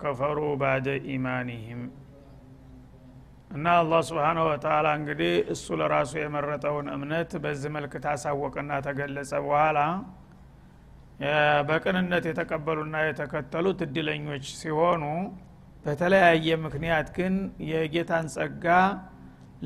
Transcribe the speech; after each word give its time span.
ከፈሩ 0.00 0.40
ባደ 0.60 0.86
ኢማኒህም 1.14 1.82
እና 3.50 3.66
አላህ 3.80 4.00
ስብሓነሁ 4.08 4.44
ወተላ 4.50 4.86
እንግዲህ 4.98 5.32
እሱ 5.54 5.66
ለራሱ 5.80 6.12
የመረጠውን 6.20 6.86
እምነት 6.94 7.32
በዚህ 7.44 7.70
መልክ 7.76 7.92
ታሳወቀና 8.06 8.70
ተገለጸ 8.86 9.32
በኋላ 9.44 9.78
በቅንነት 11.68 12.24
የተቀበሉና 12.28 12.96
የተከተሉት 13.06 13.80
እድለኞች 13.86 14.46
ሲሆኑ 14.60 15.04
በተለያየ 15.84 16.56
ምክንያት 16.64 17.08
ግን 17.16 17.34
የጌታን 17.70 18.26
ጸጋ 18.34 18.66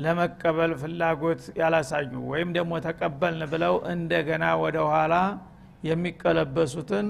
ለመቀበል 0.03 0.71
ፍላጎት 0.81 1.41
ያላሳዩ 1.61 2.11
ወይም 2.31 2.49
ደግሞ 2.57 2.73
ተቀበልን 2.85 3.43
ብለው 3.53 3.75
እንደገና 3.93 4.45
ወደ 4.63 4.77
ኋላ 4.91 5.15
የሚቀለበሱትን 5.89 7.07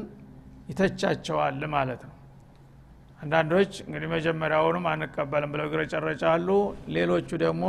ይተቻቸዋል 0.71 1.61
ማለት 1.75 2.01
ነው 2.07 2.08
አንዳንዶች 3.19 3.71
እንግዲህ 3.83 4.09
መጀመሪያውንም 4.13 4.85
አንቀበልም 4.91 5.51
ብለው 5.53 5.67
ይረጨረጫሉ 5.71 6.47
ሌሎቹ 6.95 7.29
ደግሞ 7.43 7.65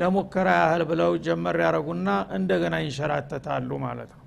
ለሙከራ 0.00 0.48
ያህል 0.60 0.82
ብለው 0.90 1.12
ጀመር 1.24 1.56
ያደረጉና 1.62 2.08
እንደገና 2.36 2.74
ይንሸራተታሉ 2.82 3.70
ማለት 3.84 4.10
ነው። 4.12 4.24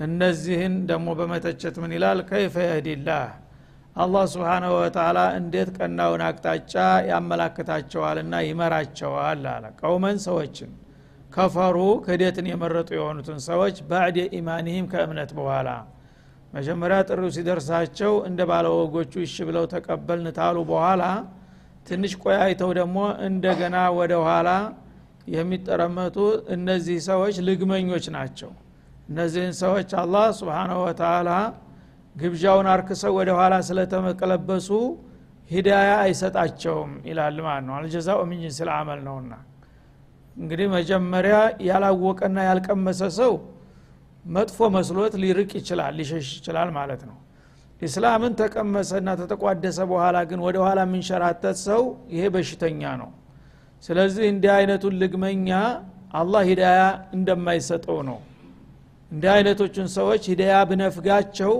እነዚህን 0.00 0.74
ደግሞ 0.90 1.08
በመተቸት 1.18 1.76
ምን 1.82 1.92
ይላል? 1.96 2.18
ከይፈ 2.30 2.54
የህዲላህ 2.64 3.26
አላህ 3.96 4.24
ስብሓናሁ 4.32 4.72
ወተላ 4.78 5.18
እንዴት 5.38 5.68
ቀናውን 5.76 6.22
አቅጣጫ 6.26 6.74
ያመላክታቸዋልና 7.10 8.34
ይመራቸዋል 8.48 9.44
አለ። 9.52 9.64
ቀውመን 9.80 10.18
ሰዎችን 10.26 10.72
ከፈሩ 11.30 11.76
ክህደትን 12.04 12.46
የመረጡ 12.50 12.90
የሆኑትን 12.98 13.38
ሰዎች 13.46 13.76
ባዕድ 13.88 14.18
ኢማኒህም 14.38 14.86
ከእምነት 14.92 15.30
በኋላ 15.38 15.68
መጀመሪያ 16.56 16.98
ጥሪው 17.08 17.30
ሲደርሳቸው 17.36 18.12
እንደ 18.28 18.40
ባለወጎቹ 18.50 19.12
እሺ 19.24 19.36
ብለው 19.48 19.64
ተቀበልን 19.72 20.28
ታሉ 20.38 20.56
በኋላ 20.70 21.02
ትንሽ 21.88 22.12
ቆያይተው 22.22 22.70
ደግሞ 22.78 22.98
እንደገና 23.26 23.76
ወደ 23.98 24.14
ኋላ 24.26 24.48
የሚጠረመቱ 25.34 26.16
እነዚህ 26.54 26.98
ሰዎች 27.08 27.36
ልግመኞች 27.48 28.06
ናቸው። 28.16 28.50
እነዚህን 29.08 29.54
ሰዎች 29.62 29.90
አላህ 30.02 30.26
ስብሓናሁ 30.38 30.78
ወተላ 30.86 31.30
ግብዣውን 32.14 32.66
አርክሰው 32.72 33.12
ወደ 33.18 33.30
ኋላ 33.38 33.54
ስለተመቀለበሱ 33.68 34.68
ሂዳያ 35.50 35.90
አይሰጣቸውም 36.04 36.92
ይላል 37.08 37.36
ማለት 37.46 37.64
ነው። 37.68 37.74
አልጀዛኡ 37.78 38.20
ሚን 38.30 38.38
ጅንስል 38.44 38.70
አመል 38.76 39.00
ነውና። 39.08 39.32
እንግዲህ 40.36 40.66
መጀመሪያ 40.76 41.36
ያላወቀና 41.68 42.38
ያልቀመሰ 42.48 43.02
ሰው 43.18 43.34
መጥፎ 44.26 44.58
መስሎት 44.74 45.14
ሊርቅ 45.22 45.50
ይችላል 45.60 45.92
ሊሸሽ 45.98 46.28
ይችላል 46.38 46.68
ማለት 46.76 47.02
ነው። 47.08 47.16
ኢስላምን 47.82 48.32
ተቀመሰና 48.40 49.08
ተተቋደሰ 49.20 49.78
በኋላ 49.90 50.16
ግን 50.30 50.40
ወደ 50.46 50.56
ኋላ 50.64 50.78
የሚንሸራተት 50.86 51.56
ሰው 51.66 51.82
ይሄ 52.14 52.22
በሽተኛ 52.34 52.82
ነው። 53.02 53.10
ስለዚህ 53.84 54.24
እንዲህ 54.32 54.52
አይነቱን 54.56 54.94
ልግመኛ 55.02 55.48
አላህ 56.20 56.42
ሂዳያ 56.50 56.80
እንደማይሰጠው 57.16 57.98
ነው። 58.08 58.18
እንዲህ 59.10 59.30
አይነቶቹን 59.34 59.88
ሰዎች 59.96 60.22
ሂዳያ 60.32 60.54
ብነፍጋቸው 60.70 61.52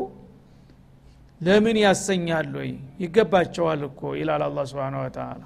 ለምን 1.40 1.76
ያሰኛሉ 1.84 2.54
ይገባቸዋል 3.02 3.80
እኮ 3.88 4.00
ይላል 4.20 4.42
አላ 4.46 4.58
ስብን 4.70 4.94
ወተላ 5.00 5.42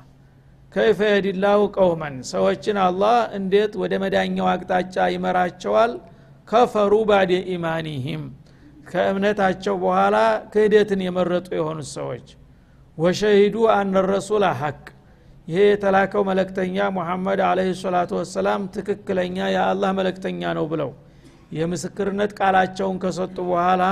ከይፈ 0.73 0.99
የህዲላሁ 1.09 1.61
ቀውመን 1.77 2.17
ሰዎችን 2.31 2.77
አላህ 2.84 3.17
እንዴት 3.39 3.73
ወደ 3.83 3.94
መዳኛው 4.03 4.47
አቅጣጫ 4.53 5.06
ይመራቸዋል 5.15 5.93
ከፈሩ 6.50 6.94
ባደ 7.09 7.33
ኢማኒህም 7.55 8.22
ከእምነታቸው 8.91 9.75
በኋላ 9.83 10.16
ክህደትን 10.53 11.00
የመረጡ 11.06 11.49
የሆኑት 11.59 11.88
ሰዎች። 11.97 12.27
ወሸሂዱ 12.99 13.56
አነ 13.75 14.00
ረሱል 14.09 14.44
ሐቅ 14.61 14.81
ይሄ 15.49 15.61
የተላከው 15.69 16.22
መለክተኛ 16.28 16.77
ሙሐመድ 16.97 17.41
አለህ 17.47 17.69
ሰላቱ 17.83 18.11
ወሰላም 18.19 18.62
ትክክለኛ 18.75 19.37
የአላህ 19.55 19.91
መለክተኛ 19.99 20.43
ነው 20.59 20.66
ብለው 20.72 20.91
የምስክርነት 21.59 22.33
ቃላቸውን 22.41 22.97
ከሰጡ 23.05 23.37
በኋላ 23.49 23.84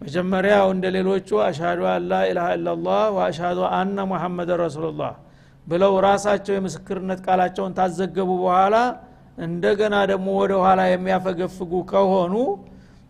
መጀመሪያው 0.00 0.66
እንደ 0.72 0.86
ሌሎቹ 0.96 1.28
አሽሃዱ 1.44 1.82
አላ 1.92 2.12
ኢላሃ 2.30 2.48
ኢላላህ 2.56 3.02
ወአሽሃዱ 3.16 3.60
አነ 3.76 3.98
ሙሐመድን 4.10 4.58
ረሱሉላህ 4.64 5.12
ብለው 5.66 5.92
ራሳቸው 6.06 6.54
የምስክርነት 6.56 7.20
ቃላቸውን 7.26 7.76
ታዘገቡ 7.78 8.30
በኋላ 8.42 8.76
እንደገና 9.38 9.94
ደግሞ 10.10 10.28
ወደ 10.40 10.52
ኋላ 10.62 10.80
የሚያፈገፍጉ 10.88 11.72
ከሆኑ 11.90 12.34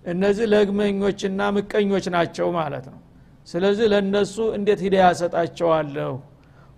እነዚህ 0.04 0.46
ለግመኞችና 0.52 1.40
ምቀኞች 1.56 2.06
ናቸው 2.14 2.48
ማለት 2.56 2.86
ነው። 2.92 3.00
ስለዚህ 3.46 3.86
ለእነሱ 3.92 4.36
እንዴት 4.56 4.80
ሂዳያ 4.86 5.08
ሰጣቸዋለሁ 5.20 6.12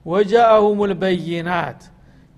ወጃአሁም 0.06 0.80
ልበይናት 0.90 1.80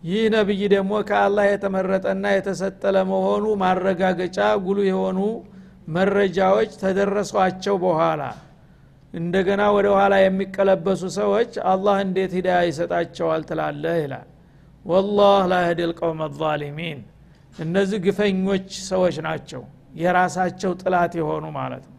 ይህ 0.03 0.23
ነቢይ 0.35 0.63
ደግሞ 0.75 0.93
ከአላህ 1.09 1.45
የተመረጠና 1.49 2.27
የተሰጠ 2.35 2.83
ለመሆኑ 2.97 3.47
ማረጋገጫ 3.63 4.39
ጉሉ 4.67 4.79
የሆኑ 4.89 5.19
መረጃዎች 5.97 6.71
ተደረሷቸው 6.83 7.77
በኋላ 7.85 8.23
እንደገና 9.15 9.63
ወደ 9.77 9.87
ኋላ 9.97 10.15
የሚቀለበሱ 10.23 11.03
ሰዎች 11.21 11.53
አላህ 11.71 11.97
እንዴት 12.05 12.33
ሂዳያ 12.39 12.59
ይሰጣቸዋል 12.69 13.43
ትላለህ 13.49 13.97
ይላል 14.03 14.29
ወላህ 14.85 15.41
ላህዲ 15.53 15.81
ልቀውም 15.91 16.21
አዛሊሚን 16.27 16.99
እነዚህ 17.57 17.99
ግፈኞች 18.05 18.69
ሰዎች 18.89 19.17
ናቸው። 19.27 19.63
የራሳቸው 19.95 20.73
ጥላት 20.83 21.13
የሆኑ 21.19 21.45
ማለት 21.57 21.85
ነው። 21.89 21.97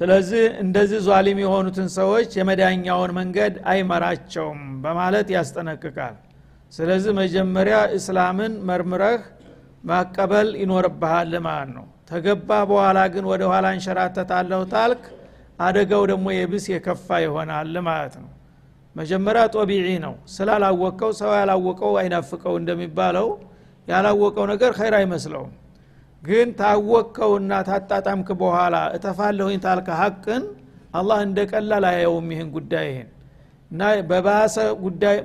ስለዚህ 0.00 0.44
እንደዚህ 0.62 1.00
ዟሊም 1.06 1.38
የሆኑትን 1.42 1.88
ሰዎች 1.96 2.30
የመዳኛውን 2.38 3.12
መንገድ 3.18 3.54
አይመራቸውም 3.70 4.60
በማለት 4.84 5.28
ያስጠነቅቃል። 5.36 6.16
ስለዚህ 6.72 7.12
መጀመሪያ 7.20 7.76
እስላምን 7.98 8.54
መርምረህ 8.68 9.20
ማቀበል 9.84 10.48
ይኖርብሃል 10.62 11.32
ማለት 11.46 11.70
ነው። 11.76 11.86
ተገባ 12.10 12.50
በኋላ 12.70 12.98
ግን 13.14 13.24
ወደ 13.30 13.42
ኋላ 13.52 13.66
እንሸራተታለሁ 13.76 14.60
ታልክ 14.74 15.04
አደጋው 15.58 16.02
ደግሞ 16.10 16.26
የብስ 16.36 16.64
የከፋ 16.72 17.08
ይሆናል 17.24 17.76
ማለት 17.88 18.14
ነው 18.22 18.30
መጀመሪያ 18.96 19.42
ጦቢዒ 19.54 19.88
ነው። 20.04 20.14
ስላላወቀው 20.34 21.10
ሰው 21.18 21.30
ያላወቀው 21.38 21.92
አይናፍቀው 22.00 22.54
እንደሚባለው 22.60 23.28
ያላወቀው 23.88 24.44
ነገር 24.52 24.70
ኸይር 24.78 24.94
አይመስለውም። 24.98 25.52
ግን 26.22 26.48
ታወቅከውና 26.60 27.52
ታጣጣምክ 27.68 28.28
በኋላ 28.40 28.76
እተፋለሁኝ 28.96 29.58
ታልከ 29.64 29.88
ሀቅን 30.00 30.44
አላህ 30.94 31.18
እንደ 31.26 31.38
ቀላል 31.50 31.84
አያየውም። 31.90 32.28
ይህን 32.32 32.48
ጉዳይ 32.56 32.86
ይህን 32.90 33.10
እና 33.70 33.80
በባሰ 34.10 34.56
ጉዳይ 34.82 35.16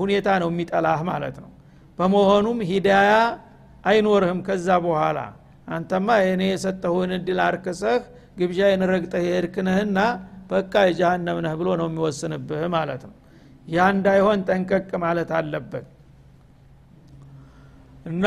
ሁኔታ 0.00 0.28
ነው 0.42 0.48
የሚጠላህ 0.52 1.00
ማለት 1.10 1.36
ነው። 1.44 1.50
በመሆኑም 1.98 2.58
ሂዳያ 2.70 3.12
አይኖርህም 3.84 4.40
ከዛ 4.46 4.68
በኋላ። 4.84 5.18
አንተማ 5.68 6.08
እኔ 6.28 6.42
የሰጠሁን 6.52 7.10
እድል 7.16 7.40
አርክሰህ 7.46 8.02
ግብዣዬን 8.38 8.82
ረግጠህ 8.90 9.22
የሄድክንህና 9.26 9.98
በቃ 10.50 10.74
የጃሃንም 10.88 11.38
ነህ 11.44 11.54
ብሎ 11.60 11.68
ነው 11.80 11.86
የሚወስንብህ 11.90 12.62
ማለት 12.74 13.02
ነው። 13.08 13.14
ያ 13.68 13.86
እንዳይሆን 13.94 14.38
ጠንቀቅ 14.48 14.90
ማለት 15.02 15.30
አለበት። 15.38 15.86
እና 18.06 18.24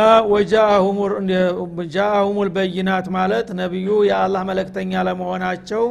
ወጃአሁም 1.77 2.37
ልበይናት 2.43 3.07
ማለት 3.15 3.47
ነቢዩ 3.61 3.89
የአላህ 4.09 4.41
መለክተኛ 4.49 5.01
ለመሆናቸው 5.07 5.83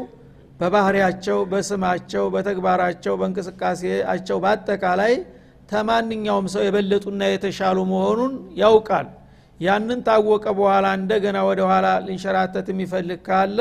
በባህሪያቸው 0.60 1.38
በስማቸው 1.50 2.24
በተግባራቸው 2.34 3.14
በእንቅስቃሴያቸው 3.20 4.38
በአጠቃላይ 4.44 5.12
ተማንኛውም 5.70 6.46
ሰው 6.54 6.62
የበለጡና 6.66 7.22
የተሻሉ 7.32 7.78
መሆኑን 7.92 8.32
ያውቃል። 8.60 9.08
ያንን 9.60 10.00
ታወቀ 10.06 10.44
በኋላ 10.58 10.86
እንደገና 10.98 11.38
ወደ 11.48 11.60
ኋላ 11.70 11.86
ሊንሸራተት 12.06 12.68
የሚፈልግ 12.72 13.18
ካለ 13.26 13.58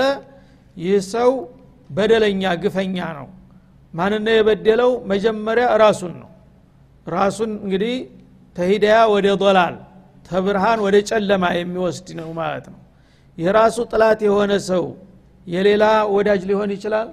ይህ 0.77 0.99
ሰው 1.13 1.31
በደለኛ 1.89 2.43
ግፈኛ 2.63 2.97
ነው። 3.17 3.27
ማንነ 3.93 4.27
የበደለው? 4.35 4.91
መጀመሪያ 5.11 5.67
ራሱን 5.83 6.13
ነው። 6.21 6.29
ራሱን 7.07 7.51
እንግዲህ 7.63 7.95
ተሂዳያ 8.55 8.97
ወደ 9.13 9.27
ዶላል 9.41 9.75
ተብርሃን 10.25 10.79
ወደ 10.85 10.95
ጨለማ 11.09 11.43
የሚወስድ 11.57 12.07
ነው 12.19 12.29
ማለት 12.39 12.65
ነው። 12.73 12.79
የራሱ 13.37 13.77
ጥላት 13.91 14.19
የሆነ 14.27 14.51
ሰው 14.69 14.83
የሌላ 15.47 15.83
ወዳጅ 16.15 16.41
ሊሆን 16.49 16.71
ይችላል። 16.75 17.09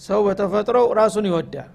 ሰው 0.00 0.20
በተፈጥሮው 0.26 0.86
ራሱን 1.00 1.24
ይወዳል። 1.30 1.70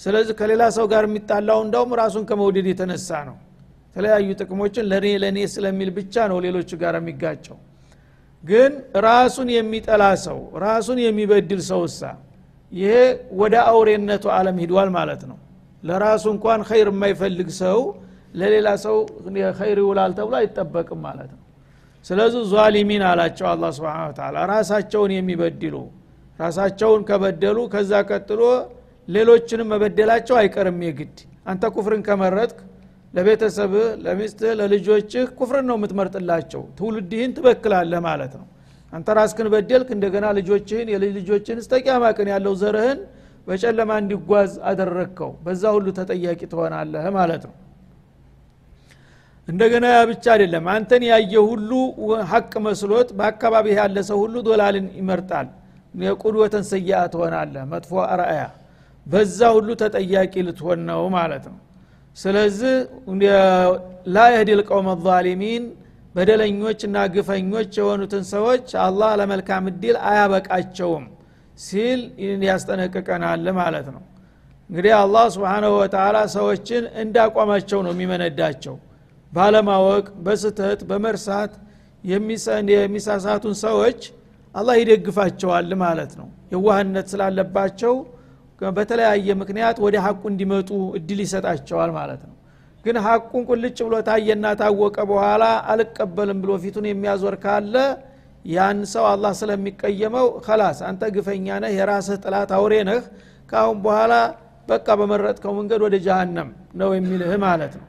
ስለዚህ 0.00 0.34
ከሌላ 0.38 0.62
ሰው 0.76 0.86
ጋር 0.92 1.04
የሚጣላው 1.08 1.58
እንዳውም 1.64 1.92
ራሱን 2.00 2.24
ከመውደድ 2.28 2.66
የተነሳ 2.70 3.10
ነው። 3.28 3.36
የተለያዩ 3.88 4.28
ጥቅሞችን 4.40 4.84
ለእኔ 4.90 5.06
ለእኔ 5.22 5.38
ስለሚል 5.54 5.90
ብቻ 5.96 6.14
ነው 6.30 6.38
ሌሎቹ 6.44 6.70
ጋር 6.82 6.94
የሚጋጨው 6.98 7.58
ግን 8.44 8.72
ራሱን 9.06 9.48
የሚጠላ 9.56 10.04
ሰው 10.24 10.38
ራሱን 10.64 10.98
የሚበድል 11.04 11.60
ሰውሳ 11.68 12.00
ይሄ 12.72 12.92
ወደ 13.40 13.54
አውሬነቱ 13.70 14.24
አለም 14.36 14.56
ሂዷል 14.62 14.90
ማለት 14.96 15.22
ነው። 15.30 15.38
ለራሱ 15.82 16.24
እንኳን 16.34 16.60
ኸይር 16.68 16.88
የማይፈልግ 16.92 17.48
ሰው 17.62 17.78
ለሌላ 18.34 18.68
ሰው 18.84 18.96
ኸይር 19.58 19.78
ይውላል 19.82 20.12
ተብሎ 20.18 20.34
አይጠበቅም 20.40 21.00
ማለት 21.06 21.30
ነው። 21.34 21.40
ስለዚህ 22.04 22.42
ዟሊሚን 22.52 23.02
አላቸው 23.08 23.46
አላ 23.50 23.64
ስብን 23.76 24.12
ታላ 24.18 24.36
ራሳቸውን 24.52 25.12
የሚበድሉ 25.16 25.74
ራሳቸውን 26.38 27.02
ከበደሉ 27.08 27.58
ከዛ 27.72 27.92
ቀጥሎ 28.10 28.40
ሌሎችንም 29.08 29.68
መበደላቸው 29.72 30.36
አይቀርም 30.40 30.78
የግድ። 30.86 31.18
አንተ 31.46 31.64
ኩፍርን 31.74 32.02
ከመረጥክ 32.08 32.58
ለቤተሰብህ 33.14 33.88
ለሚስትህ 34.04 34.52
ለልጆችህ 34.60 35.24
ኩፍርን 35.38 35.66
ነው 35.70 35.76
የምትመርጥላቸው። 35.78 36.62
ትውልድህን 36.78 37.32
ትበክላለህ 37.36 38.00
ማለት 38.06 38.34
ነው። 38.40 38.46
አንተ 38.92 39.08
ራስክን 39.18 39.48
በደልክ 39.52 39.88
እንደገና 39.96 40.26
ልጆችህን 40.38 40.88
የልጅ 40.92 41.12
ልጆችን 41.18 41.60
እስተቂያማ 41.62 42.04
ያለው 42.32 42.54
ዘርህን 42.62 42.98
በጨለማ 43.46 43.90
እንዲጓዝ 44.02 44.52
አደረግከው። 44.70 45.30
በዛ 45.44 45.62
ሁሉ 45.76 45.86
ተጠያቂ 45.98 46.40
ትሆናለህ 46.52 47.06
ማለት 47.16 47.44
ነው። 47.48 47.54
እንደገና 49.48 49.84
ያ 49.92 50.00
ብቻ 50.10 50.24
አይደለም። 50.34 50.64
አንተን 50.74 51.02
ያየ 51.08 51.34
ሁሉ 51.48 51.70
ሀቅ 52.30 52.52
መስሎት 52.66 53.08
በአካባቢ 53.18 53.66
ያለ 53.78 53.96
ሰው 54.10 54.18
ሁሉ 54.24 54.34
ዶላልን 54.48 54.86
ይመርጣል። 54.98 55.48
የቁድወተን 55.94 56.64
ሰያ 56.70 57.00
ትሆናለህ። 57.14 57.64
መጥፎ 57.72 57.92
አርአያ። 58.12 58.42
በዛ 59.06 59.40
ሁሉ 59.56 59.68
ተጠያቂ 59.82 60.34
ልትሆን 60.46 60.80
ነው 60.90 61.02
ማለት 61.16 61.44
ነው 61.50 61.58
ስለዚህ 62.16 62.74
ላ 64.14 64.24
የህዲ 64.32 64.50
ልቀውም 64.60 64.88
ዛሊሚን 65.04 65.64
በደለኞች 66.14 66.80
እና 66.88 66.96
ግፈኞች 67.14 67.70
የሆኑትን 67.80 68.24
ሰዎች 68.32 68.66
አላህ 68.86 69.10
ለመልካም 69.20 69.66
እድል 69.70 69.96
አያበቃቸውም 70.08 71.04
ሲል 71.58 72.00
ያስጠነቅቀናል 72.46 73.46
ማለት 73.60 73.86
ነው። 73.94 74.02
እንግዲህ 74.70 74.92
አላህ 74.98 75.24
ስብንሁ 75.34 75.72
ወተላ 75.78 76.18
ሰዎችን 76.34 76.84
እንዳቋማቸው 77.02 77.80
ነው 77.86 77.92
የሚመነዳቸው። 77.94 78.76
ባለማወቅ 79.32 80.06
በስተት 80.24 80.80
በመርሳት 80.90 81.52
የሚሳሳቱን 82.74 83.54
ሰዎች 83.64 84.00
አላህ 84.54 84.74
ይደግፋቸዋል 84.80 85.70
ማለት 85.82 86.12
ነው። 86.20 86.28
የዋህነት 86.54 87.06
ስላለባቸው 87.12 87.94
በተለያየ 88.72 89.28
ምክንያት 89.40 89.76
ወደ 89.84 89.96
ሀቁ 90.04 90.22
እንዲመጡ 90.30 90.68
እድል 90.98 91.20
ይሰጣቸዋል 91.24 91.90
ማለት 91.96 92.22
ነው። 92.28 92.36
ግን 92.84 92.96
ሀቁን 93.04 93.42
ቁልጭ 93.48 93.78
ብሎ 93.86 93.94
ታየና 94.06 94.46
ታወቀ 94.60 94.96
በኋላ 95.10 95.42
አልቀበልም 95.72 96.38
ብሎ 96.42 96.52
ፊቱን 96.62 96.86
የሚያዞር 96.88 97.36
ካለ 97.44 97.74
ያን 98.44 98.78
ሰው 98.92 99.04
አላህ 99.10 99.32
ስለሚቀየመው 99.40 100.26
ከላስ 100.46 100.78
አንተ 100.88 101.10
ግፈኛ 101.16 101.46
ነህ 101.64 101.72
የራስህ 101.76 102.18
ጥላት 102.24 102.50
አውሬ 102.56 102.74
ነህ 102.88 103.02
ካአሁን 103.50 103.78
በኋላ 103.84 104.14
በቃ 104.68 104.88
በመረጥከው 104.98 105.52
መንገድ 105.58 105.80
ወደ 105.86 105.96
ጃሃንም 106.06 106.48
ነው 106.80 106.90
የሚልህ 106.96 107.32
ማለት 107.44 107.72
ነው። 107.80 107.86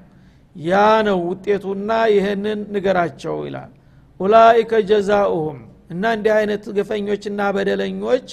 ያ 0.56 0.74
ነው 1.08 1.20
ውጤቱና 1.30 1.92
ይህንን 2.14 2.60
ንገራቸው 2.74 3.36
ይላል። 3.48 3.72
ኡላይከ 4.20 4.74
ጀዛኡሁም 4.90 5.60
እና 5.94 6.04
እንዲህ 6.18 6.34
አይነት 6.40 6.64
ግፈኞችና 6.78 7.42
በደለኞች 7.56 8.28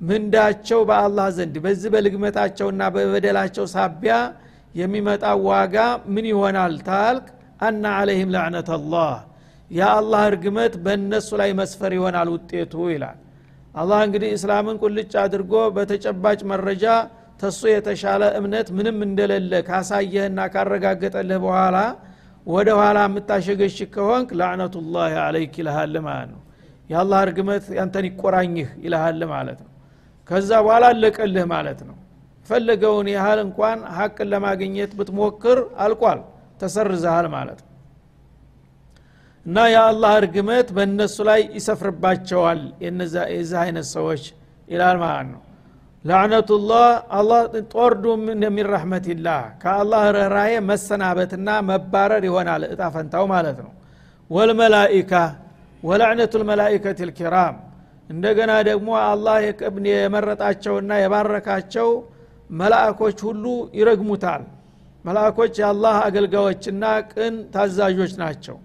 ምንዳቸው 0.00 0.80
በአላህ 0.88 1.26
ዘንድ? 1.36 1.54
በዚህ 1.64 1.88
በልግመታቸውና 1.94 2.82
በበደላቸው 2.94 3.66
ሳቢያ 3.74 4.14
የሚመጣ 4.74 5.24
ዋጋ 5.46 5.76
ምን 6.14 6.26
ይሆናል 6.30 6.74
ታልክ? 6.88 7.26
አና 7.60 7.84
አለይህም 7.98 8.30
ላዕነት 8.34 8.68
አላህ። 8.76 9.12
የአላህ 9.70 10.22
እርግመት 10.30 10.74
በእነሱ 10.84 11.28
ላይ 11.40 11.50
መስፈር 11.60 11.92
ይሆናል 11.96 12.28
ውጤቱ 12.34 12.74
ይላል። 12.92 13.18
አላህ 13.74 14.00
እንግዲህ 14.06 14.30
እስላምን 14.36 14.76
ቁልጭ 14.82 15.12
አድርጎ 15.22 15.54
በተጨባጭ 15.76 16.40
መረጃ 16.52 16.84
ተሱ 17.40 17.60
የተሻለ 17.70 18.22
እምነት 18.38 18.68
ምንም 18.76 18.98
እንደሌለ 19.06 19.52
ካሳየህና 19.68 20.40
ካረጋገጠልህ 20.54 21.38
በኋላ 21.44 21.76
ወደ 22.46 22.68
ኋላ 22.80 22.98
የምታሸገሽ 23.08 23.76
ከሆንክ 23.94 24.30
ላዕነቱላህ 24.40 25.12
አለይክ 25.24 25.54
ይልሃል 25.60 25.94
ማለት 26.06 26.28
ነው። 26.34 26.40
የአላህ 26.90 27.20
እርግመት 27.26 27.64
ያንተን 27.78 28.06
ይቆራኝህ 28.10 28.70
ይልሃል 28.84 29.20
ማለት 29.32 29.58
ነው 29.64 29.70
ከዛ 30.28 30.50
በኋላ 30.64 30.84
አለቀልህ 30.92 31.46
ማለት 31.52 31.80
ነው። 31.88 31.96
ፈለገውን 32.48 33.06
ያህል 33.14 33.38
እንኳን 33.44 33.78
ሀቅን 33.96 34.28
ለማግኘት 34.32 34.90
ብትሞክር 34.98 35.58
አልቋል 35.84 36.20
ተሰርዘሃል 36.60 37.26
ማለት 37.34 37.60
ነው። 37.62 37.70
እና 39.46 39.56
የአላህ 39.72 40.12
እርግመት 40.20 40.68
በእነሱ 40.76 41.16
ላይ 41.28 41.40
ይሰፍርባቸዋል 41.56 42.60
የዚህ 42.84 43.58
አይነት 43.64 43.86
ሰዎች 43.94 44.22
ይላል 44.68 44.96
ማለት 45.02 45.28
ነው። 45.32 45.40
ላዕነቱላህ 46.04 46.86
አላህ 47.18 47.40
ጦርዱ 47.74 48.04
ሚን 48.48 48.66
ረሕመትላህ 48.68 49.40
ከአላህ 49.62 50.02
ርኅራሄ 50.16 50.50
መሰናበትና 50.68 51.48
መባረር 51.68 52.22
ይሆናል 52.28 52.62
እጣ 52.68 52.82
ፈንታው 52.94 53.24
ማለት 53.32 53.58
ነው። 53.64 53.72
ወልመላኢካ 54.30 55.12
ወላዕነቱ 55.82 56.32
ልመላኢከት 56.42 56.98
ልኪራም 57.08 57.56
እንደገና 58.10 58.52
ደግሞ 58.68 58.88
አላህ 59.04 59.36
የመረጣቸውና 59.92 60.92
የባረካቸው 61.02 61.88
መላእኮች 62.52 63.18
ሁሉ 63.28 63.44
ይረግሙታል። 63.78 64.42
መላእኮች 65.04 65.54
የአላህ 65.60 65.96
አገልጋዮችና 66.06 66.84
ቅን 67.12 67.34
ታዛዦች 67.54 68.12
ናቸው። 68.22 68.56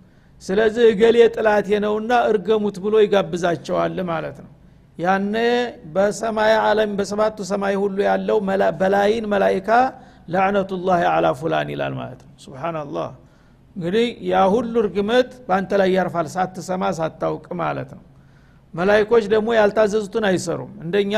ስለዚህ 0.42 0.84
እገሌ 0.92 1.18
ጥላቴ 1.36 1.70
ነውና 1.86 2.12
እርገሙት 2.30 2.78
ብሎ 2.84 2.96
ይጋብዛቸዋል 3.04 3.98
ማለት 4.12 4.38
ነው። 4.44 4.52
ያነ 4.98 5.36
በሰማይ 5.96 6.54
ዓለም 6.64 6.92
በሰባቱ 7.00 7.38
ሰማይ 7.52 7.76
ሁሉ 7.84 7.98
ያለው 8.08 8.38
በላይን 8.82 9.26
መላይካ 9.34 9.70
ላዕነቱላህ 10.34 11.02
አላ 11.14 11.28
ፉላን 11.40 11.70
ይላል 11.74 11.94
ማለት 12.00 12.22
ነው። 12.26 12.34
ስብናላህ 12.44 13.10
እንግዲህ 13.76 14.08
ያ 14.30 14.44
ሁሉ 14.54 14.74
እርግመት 14.84 15.30
በአንተ 15.48 15.72
ላይ 15.82 15.90
ያርፋል። 15.98 16.28
ሳትሰማ 16.36 16.84
ሳታውቅ 16.98 17.46
ማለት 17.62 17.90
ነው 17.96 18.04
መላይኮች 18.74 19.24
ደግሞ 19.34 19.50
ያልታዘዙትን 19.56 20.26
አይሰሩም። 20.30 20.72
እንደኛ 20.84 21.14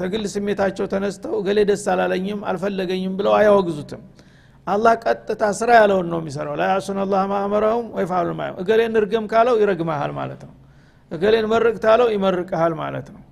ተግል 0.00 0.22
ስሜታቸው 0.34 0.86
ተነስተው 0.92 1.34
እገሌ 1.40 1.58
ደስ 1.70 1.84
አላለኝም 1.92 2.40
አልፈለገኝም 2.50 3.14
ብለው 3.18 3.32
አያወግዙትም። 3.38 4.02
አላህ 4.66 4.94
ቀጥታ 5.04 5.42
ስራ 5.58 5.70
ያለውን 5.80 6.08
ነው 6.12 6.18
የሚሰራው። 6.22 6.54
ላ 6.60 6.64
ያሱን 6.72 6.98
አላህ 7.04 7.20
ማእመረሁም 7.30 7.86
ወይፋሉ 7.96 8.30
ማ 8.38 8.48
እገሌን 8.62 8.96
እርገም 9.00 9.26
ካለው 9.32 9.56
ይረግመሃል 9.62 10.12
ማለት 10.18 10.40
ነው። 10.48 10.54
እገሌን 11.10 11.46
መርቅ 11.52 11.76
ታለው 11.84 12.08
ይመርቅሃል 12.14 12.72
ማለት 12.82 13.06
ነው። 13.14 13.22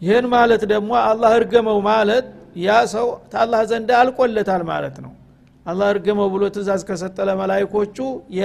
ይህን 0.00 0.26
ማለት 0.34 0.62
ደግሞ 0.72 0.90
አላህ 1.04 1.32
እርገመው 1.40 1.78
ማለት 1.88 2.26
ያ 2.58 2.74
ሰው 2.92 3.06
ታላህ 3.32 3.60
ዘንድ 3.70 3.90
አልቆለታል 4.00 4.62
ማለት 4.70 4.96
ነው። 5.04 5.12
አላህ 5.66 5.86
እርገመው 5.94 6.28
ብሎ 6.34 6.42
ትእዛዝ 6.54 6.82
ከሰጠ 6.88 7.18
ለመላይኮቹ 7.28 7.96
ያ 8.36 8.44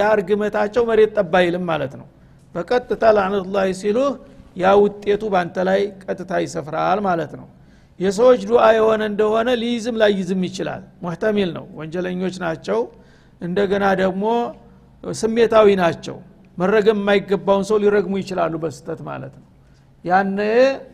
መሬት 0.90 1.12
ጠባ 1.18 1.34
አይልም 1.42 1.64
ማለት 1.70 1.92
ነው። 2.00 2.06
በቀጥታ 2.54 3.02
ላዕነቱላህ 3.16 3.66
ሲሉህ 3.80 4.10
ያ 4.56 4.72
ውጤቱ 4.82 5.22
በአንተ 5.32 5.56
ላይ 5.68 5.80
ቀጥታ 6.04 6.32
ይሰፍራል 6.44 6.98
ማለት 7.06 7.32
ነው። 7.40 7.46
የሰዎች 8.00 8.40
ዱዓ 8.50 8.64
የሆነ 8.76 9.02
እንደሆነ 9.10 9.48
ሊይዝም 9.60 9.96
ላይዝም 10.02 10.42
ይችላል። 10.48 10.82
ሙህተሚል 11.02 11.50
ነው። 11.56 11.64
ወንጀለኞች 11.78 12.36
ናቸው። 12.44 12.80
እንደገና 13.40 13.84
ደግሞ 14.02 14.24
ስሜታዊ 15.04 15.68
ናቸው። 15.80 16.16
መረገም 16.58 16.98
የማይገባውን 17.00 17.64
ሰው 17.68 17.76
ሊረግሙ 17.82 18.14
ይችላሉ 18.22 18.54
በስተት 18.64 19.00
ማለት 19.08 19.34
ነው። 19.38 19.46
ያነ 20.04 20.38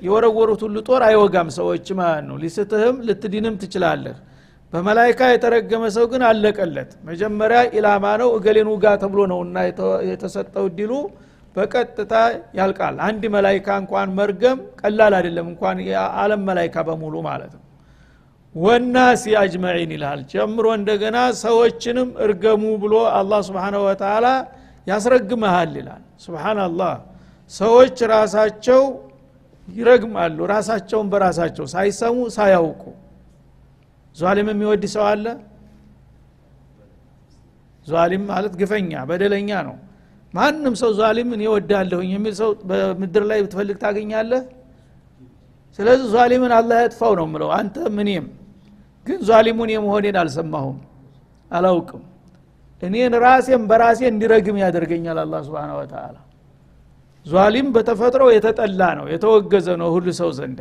የወረወሩት 0.07 0.61
ሁሉ 0.67 0.77
ጦር 0.89 1.03
አይወጋም 1.07 1.49
ሰዎች 1.57 1.87
ማለት 2.01 2.25
ነው። 2.29 2.37
ሊስትህም 2.43 2.97
ልትድንም 3.09 3.55
ትችላለህ። 3.63 4.17
በመላይካ 4.73 5.21
የተረገመ 5.31 5.85
ሰው 5.95 6.05
ግን 6.13 6.23
አለቀለት። 6.29 6.91
መጀመሪያ 7.09 7.61
ኢላማ 7.77 8.05
ነው 8.23 8.29
እገሌን 8.39 8.69
ውጋ 8.73 8.87
ተብሎ 9.03 9.21
ነው 9.33 9.41
እና 9.47 9.57
የተሰጠው 10.11 10.67
እድሉ 10.71 10.93
በቀጥታ 11.59 12.13
ያልቃል። 12.59 12.97
አንድ 13.07 13.23
መላይካ 13.35 13.69
እንኳን 13.83 14.09
መርገም 14.19 14.59
ቀላል 14.81 15.15
አይደለም 15.19 15.47
እንኳን 15.53 15.77
የዓለም 15.89 16.43
መላይካ 16.49 16.77
በሙሉ 16.89 17.15
ማለት 17.29 17.53
ነው። 17.57 17.65
ወናሲ 18.55 19.25
አጅመዒን 19.41 19.91
ይልሃል። 19.95 20.21
ጨምሮ 20.33 20.67
እንደገና 20.79 21.17
ሰዎችንም 21.43 22.09
እርገሙ 22.25 22.63
ብሎ 22.83 22.95
አላህ 23.19 23.41
ስብሓንሁ 23.49 23.81
ወተላ 23.89 24.27
ያስረግመሃል 24.87 25.73
ይላል። 25.81 26.03
ስብሓናላህ 26.25 26.95
ሰዎች 27.53 27.99
ራሳቸው 28.15 28.81
ይረግማሉ 29.69 30.39
ራሳቸውን 30.53 31.07
በራሳቸው 31.13 31.67
ሳይሰሙ 31.75 32.17
ሳያውቁ። 32.37 32.83
ዟሊም 34.17 34.49
የሚወድ 34.53 34.85
ሰው 34.95 35.05
አለ? 35.11 35.25
ዟሊም 37.87 38.25
ማለት 38.31 38.55
ግፈኛ 38.61 38.93
በደለኛ 39.09 39.51
ነው 39.69 39.77
ማንም 40.35 40.75
ሰው 40.77 40.91
ዟሊምን 40.99 41.41
ይወዳለሁኝ 41.41 42.11
የሚል 42.15 42.35
ሰው 42.35 42.51
በምድር 42.71 43.25
ላይ 43.31 43.39
ብትፈልግ 43.45 43.77
ታገኛለህ? 43.83 44.43
ስለዚህ 45.79 46.07
ዟሊምን 46.15 46.53
አላህ 46.59 46.77
ያጥፋው 46.85 47.13
ነው 47.21 47.27
ምለው 47.33 47.51
አንተ 47.59 47.77
ምንም 47.97 48.27
ግን 49.07 49.19
ዟሊሙን 49.29 49.71
የመሆኔን 49.75 50.17
አልሰማሁም። 50.23 50.79
አላውቅም። 51.51 52.03
እኔን 52.83 53.15
ራሴን 53.25 53.63
በራሴ 53.71 54.01
እንዲረግም 54.11 54.57
ያደርገኛል 54.63 55.19
አላ 55.23 55.35
ስብን 55.47 55.71
ወተላ 55.79 56.17
ዟሊም 57.27 57.69
በተፈጥሮ 57.75 58.25
የተጠላ 58.35 58.83
ነው 58.99 59.07
የተወገዘ 59.13 59.69
ነው 59.81 59.89
ሁሉ 59.95 60.09
ሰው 60.21 60.31
ዘንዳ። 60.39 60.61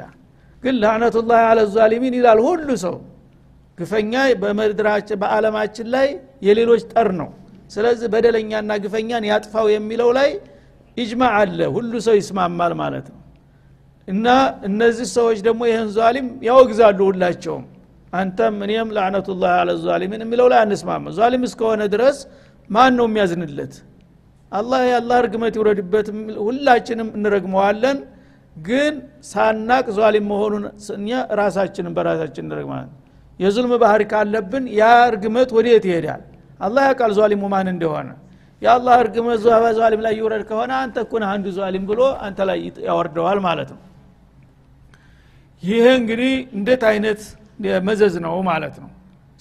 ግን 0.64 0.76
ላዕነቱላህ 0.82 1.42
አለ 1.50 1.60
ዛሊሚን 1.76 2.14
ይላል 2.20 2.40
ሁሉ 2.48 2.70
ሰው። 2.86 2.96
ግፈኛ 3.78 4.14
በምድራችን 4.42 5.18
በአለማችን 5.22 5.88
ላይ 5.96 6.08
የሌሎች 6.42 6.82
ጠር 6.94 7.10
ነው 7.20 7.30
ስለዚህ 7.70 8.08
በደለኛና 8.14 8.72
ግፈኛን 8.84 9.24
ያጥፋው 9.30 9.68
የሚለው 9.74 10.10
ላይ 10.18 10.30
ኢጅማዕ 10.98 11.34
አለ። 11.40 11.60
ሁሉ 11.76 11.94
ሰው 12.06 12.16
ይስማማል 12.20 12.74
ማለት 12.82 13.08
ነው። 13.12 13.20
እና 14.08 14.28
እነዚህ 14.68 15.08
ሰዎች 15.16 15.40
ደግሞ 15.48 15.62
ይህን 15.70 15.90
ዛሊም 15.98 16.28
ያወግዛሉ 16.48 17.00
ሁላቸውም። 17.10 17.66
አንተም 18.14 18.56
እኔም 18.66 18.90
ላዕነቱላህ 18.98 19.54
አለ 19.62 19.70
ዛሊሚን 19.86 20.22
የሚለው 20.26 20.48
ላይ 20.52 20.60
አንስማማ። 20.66 21.12
ዛሊም 21.18 21.44
እስከሆነ 21.48 21.82
ድረስ 21.94 22.18
ማን 22.70 22.94
ነው 23.00 23.06
የሚያዝንለት? 23.10 23.74
አላህ 24.52 24.80
የአላህ 24.90 25.18
እርግመት 25.24 25.54
ይውረድበት 25.58 26.08
ሁላችንም 26.46 27.10
እንረግመዋለን። 27.18 27.98
ግን 28.62 28.94
ሳናቅ 29.32 29.86
ዟሊም 29.98 30.26
መሆኑን 30.32 30.64
እኛ 30.96 31.10
ራሳችንን 31.40 31.94
በራሳችን 31.98 32.46
እንረግማለን። 32.48 32.94
የዙልም 33.40 33.74
ባህሪ 33.84 34.04
ካለብን 34.12 34.64
ያ 34.80 34.84
እርግመት 35.12 35.50
ወዴት 35.58 35.86
ይሄዳል 35.90 36.22
አላህ 36.60 36.84
ያውቃል 36.88 37.12
ዟሊሙ 37.18 37.44
ማን 37.54 37.68
እንደሆነ። 37.74 38.10
የአላህ 38.62 38.96
እርግመት 39.04 39.40
ዟሊም 39.80 40.02
ላይ 40.06 40.14
ይውረድ 40.20 40.44
ከሆነ 40.50 40.72
አንተ 40.84 40.98
እኩን 41.06 41.24
አንዱ 41.32 41.48
ዟሊም 41.58 41.84
ብሎ 41.90 42.02
አንተ 42.26 42.40
ላይ 42.50 42.60
ያወርደዋል 42.88 43.40
ማለት 43.48 43.70
ነው። 43.76 43.82
ይህ 45.64 45.86
እንግዲህ 46.00 46.34
እንዴት 46.58 46.84
አይነት 46.92 47.22
መዘዝ 47.88 48.16
ነው 48.26 48.36
ማለት 48.50 48.76
ነው? 48.84 48.90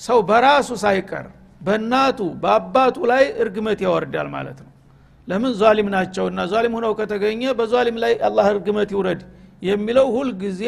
ሰው 0.00 0.18
በራሱ 0.28 0.68
ሳይቀር 0.84 1.26
በእናቱ 1.60 2.18
በአባቱ 2.42 2.96
ላይ 3.10 3.24
እርግመት 3.42 3.78
ያወርዳል 3.86 4.28
ማለት 4.36 4.58
ነው። 4.64 4.70
ለምን 5.28 5.52
ዛሊም 5.60 5.88
ናቸውና 5.94 6.40
ዛሊም 6.52 6.74
ሆነው 6.78 6.92
ከተገኘ 6.98 7.42
በዛሊም 7.58 7.96
ላይ 8.04 8.12
አላህ 8.28 8.46
እርግመት 8.54 8.90
ይውረድ 8.94 9.20
የሚለው 9.62 10.06
ሁልጊዜ 10.16 10.62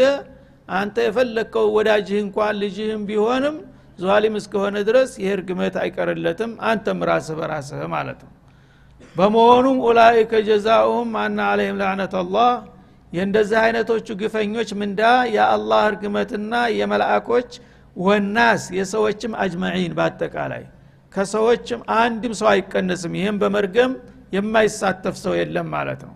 አንተ 0.73 0.97
የፈለግከው 1.07 1.67
ወዳጅህ 1.77 2.19
እንኳን 2.25 2.55
ልጅህም 2.63 3.03
ቢሆንም 3.09 3.57
ዛሊም 3.99 4.35
እስከሆነ 4.41 4.77
ድረስ 4.89 5.11
ይህ 5.19 5.31
እርግመት 5.37 5.75
አይቀርለትም። 5.83 6.51
አንተም 6.69 6.99
ራስህ 7.09 7.37
በራስህ 7.39 7.81
ማለት 7.95 8.21
ነው። 8.25 8.33
በመሆኑም 9.17 9.79
ኡላይከ 9.87 10.33
ጀዛኡሁም 10.49 11.11
አና 11.23 11.39
አለህም 11.51 11.79
ላዕነት 11.81 12.13
አላህ። 12.21 12.51
የእንደዚህ 13.13 13.59
አይነቶቹ 13.63 14.07
ግፈኞች 14.21 14.71
ምንዳ? 14.81 15.01
የአላህ 15.35 15.83
እርግመትና 15.91 16.53
የመላእኮች 16.79 17.51
ወናስ 17.97 18.65
የሰዎችም 18.79 19.33
አጅመዒን 19.43 19.93
በአጠቃላይ። 19.99 20.65
ከሰዎችም 21.13 21.81
አንድም 21.99 22.33
ሰው 22.41 22.49
አይቀነስም። 22.53 23.13
ይህም 23.21 23.37
በመርገም 23.43 23.93
የማይሳተፍ 24.35 25.17
ሰው 25.23 25.35
የለም 25.39 25.69
ማለት 25.75 26.01
ነው። 26.07 26.15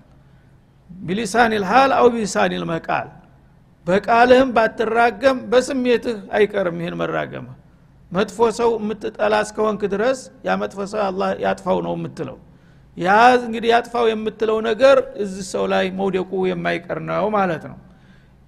ቢሊሳን 0.90 1.52
ልሃል 1.56 1.92
አው 1.98 2.06
ቢሊሳን 2.14 2.54
ልመቃል 2.54 3.08
በቃልህም 3.86 4.50
ባትራገም 4.56 5.38
በስሜትህ 5.50 6.18
አይቀርም። 6.32 6.78
ይህን 6.82 6.96
መራገም 7.00 7.46
መጥፎ 8.12 8.38
ሰው 8.58 8.70
የምትጠላ 8.78 9.34
እስከሆንክ 9.44 9.82
ድረስ 9.92 10.18
ያ 10.46 10.56
መጥፎ 10.62 10.78
ሰው 10.90 11.00
አላ 11.04 11.22
ያጥፋው 11.44 11.78
ነው 11.86 11.94
የምትለው። 11.96 12.36
ያ 12.96 13.10
እንግዲህ 13.40 13.68
ያጥፋው 13.74 14.06
የምትለው 14.10 14.58
ነገር 14.68 14.96
እዚህ 15.24 15.44
ሰው 15.52 15.64
ላይ 15.72 15.84
መውደቁ 16.00 16.32
የማይቀር 16.50 16.98
ነው 17.08 17.26
ማለት 17.36 17.64
ነው። 17.70 17.78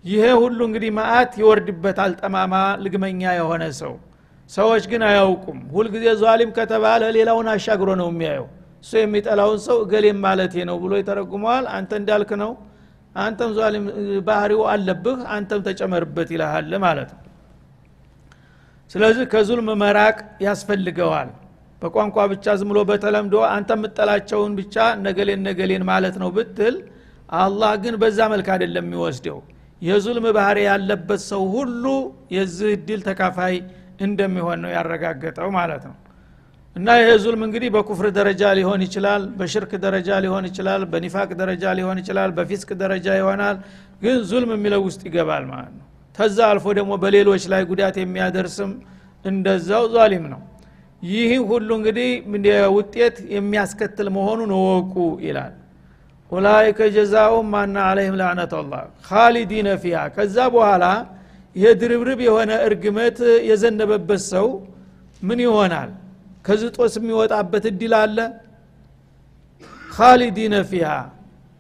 ይሄ 0.05 0.25
ሁሉ 0.43 0.59
እንግዲህ 0.69 0.91
ማአት 0.99 1.33
ይወርድበታል። 1.41 2.13
ጠማማ 2.21 2.55
ልግመኛ 2.85 3.23
የሆነ 3.39 3.65
ሰው። 3.81 3.95
ሰዎች 4.51 4.85
ግን 4.91 5.03
አያውቁም። 5.09 5.59
ሁልጊዜ 5.75 6.07
ዟሊም 6.23 6.51
ከተባለ 6.59 7.03
ሌላውን 7.17 7.49
አሻግሮ 7.55 7.91
ነው 8.03 8.09
የሚያየው። 8.13 8.47
እሱ 8.85 8.93
የሚጠላውን 9.01 9.61
ሰው 9.67 9.77
እገሌም 9.85 10.19
ማለት 10.27 10.55
ነው 10.71 10.77
ብሎ 10.83 10.93
ይተረጉመዋል። 11.01 11.67
አንተ 11.77 11.91
እንዳልክ 12.01 12.33
ነው። 12.43 12.53
አንተም 13.19 13.51
ዟሊም 13.59 13.85
ባህሪው 14.27 14.63
አለብህ። 14.73 15.19
አንተም 15.35 15.61
ተጨመርበት 15.67 16.29
ይልሃል 16.35 16.73
ማለት 16.85 17.11
ነው 17.15 17.24
ስለዚህ 18.91 19.25
ከዙልም 19.33 19.69
መራቅ 19.83 20.17
ያስፈልገዋል። 20.47 21.31
በቋንቋ 21.83 22.17
ብቻ 22.33 22.47
ዝም 22.61 22.71
በተለምዶ 22.91 23.35
አንተ 23.55 23.71
የምጠላቸውን 23.77 24.53
ብቻ 24.61 24.77
ነገሌን 25.07 25.41
ነገሌን 25.49 25.83
ማለት 25.91 26.15
ነው 26.23 26.29
ብትል 26.37 26.77
አላህ 27.39 27.73
ግን 27.83 27.95
በዛ 28.03 28.19
መልክ 28.33 28.49
አይደለም 28.55 28.87
የሚወስደው። 28.89 29.39
የዙልም 29.83 30.27
ባህሪ 30.37 30.59
ያለበት 30.69 31.21
ሰው 31.31 31.43
ሁሉ 31.55 31.85
የዚህ 32.37 32.69
እድል 32.77 33.01
ተካፋይ 33.09 33.55
እንደሚሆን 34.07 34.59
ነው 34.65 34.71
ያረጋገጠው 34.77 35.49
ማለት 35.57 35.83
ነው። 35.89 35.97
እና 36.77 36.89
ይሄ 36.99 37.09
ዙልም 37.25 37.43
እንግዲህ 37.47 37.69
በኩፍር 37.75 38.07
ደረጃ 38.17 38.43
ሊሆን 38.59 38.81
ይችላል 38.87 39.23
በሽርክ 39.39 39.73
ደረጃ 39.85 40.09
ሊሆን 40.25 40.45
ይችላል 40.51 40.83
በኒፋቅ 40.93 41.29
ደረጃ 41.43 41.75
ሊሆን 41.79 41.99
ይችላል 42.03 42.31
በፊስቅ 42.39 42.71
ደረጃ 42.83 43.07
ይሆናል። 43.21 43.59
ግን 44.03 44.17
ዙልም 44.31 44.53
የሚለው 44.57 44.81
ውስጥ 44.89 45.03
ይገባል 45.09 45.45
ማለት 45.53 45.75
ነው 45.79 45.87
ተዛ 46.15 46.39
አልፎ 46.51 46.67
ደግሞ 46.79 46.93
በሌሎች 47.03 47.45
ላይ 47.53 47.63
ጉዳት 47.71 47.97
የሚያደርስም 48.01 48.73
እንደዛው 49.25 49.85
ዛሊም 49.95 50.25
ነው። 50.33 50.41
ይህ 51.09 51.31
ሁሉ 51.49 51.69
እንግዲህ 51.79 52.11
ውጤት 52.77 53.17
የሚያስከትል 53.35 54.09
መሆኑን 54.17 54.51
እወቁ 54.59 54.95
ይላል። 55.27 55.55
ኡላይከ 56.33 56.79
ጀዛኡም 56.95 57.49
ማና 57.55 57.77
አለህም 57.89 58.15
ላዕነት 58.21 58.53
አላህ 58.61 58.81
ካሊዲነ 59.07 59.69
ፊያ 59.83 59.99
ከዛ 60.17 60.37
በኋላ 60.55 60.85
ይሄ 61.57 61.67
ድርብርብ 61.81 62.21
የሆነ 62.27 62.53
እርግመት 62.69 63.19
የዘነበበት 63.49 64.23
ሰው 64.33 64.47
ምን 65.23 65.39
ይሆናል? 65.45 65.91
ከዚህ 66.47 66.71
ጦስ 66.77 66.95
የሚወጣበት 66.99 67.65
እድል 67.71 67.93
አለ? 68.01 68.19
ካሊዲነ 69.91 70.55
ፊሃ 70.71 70.89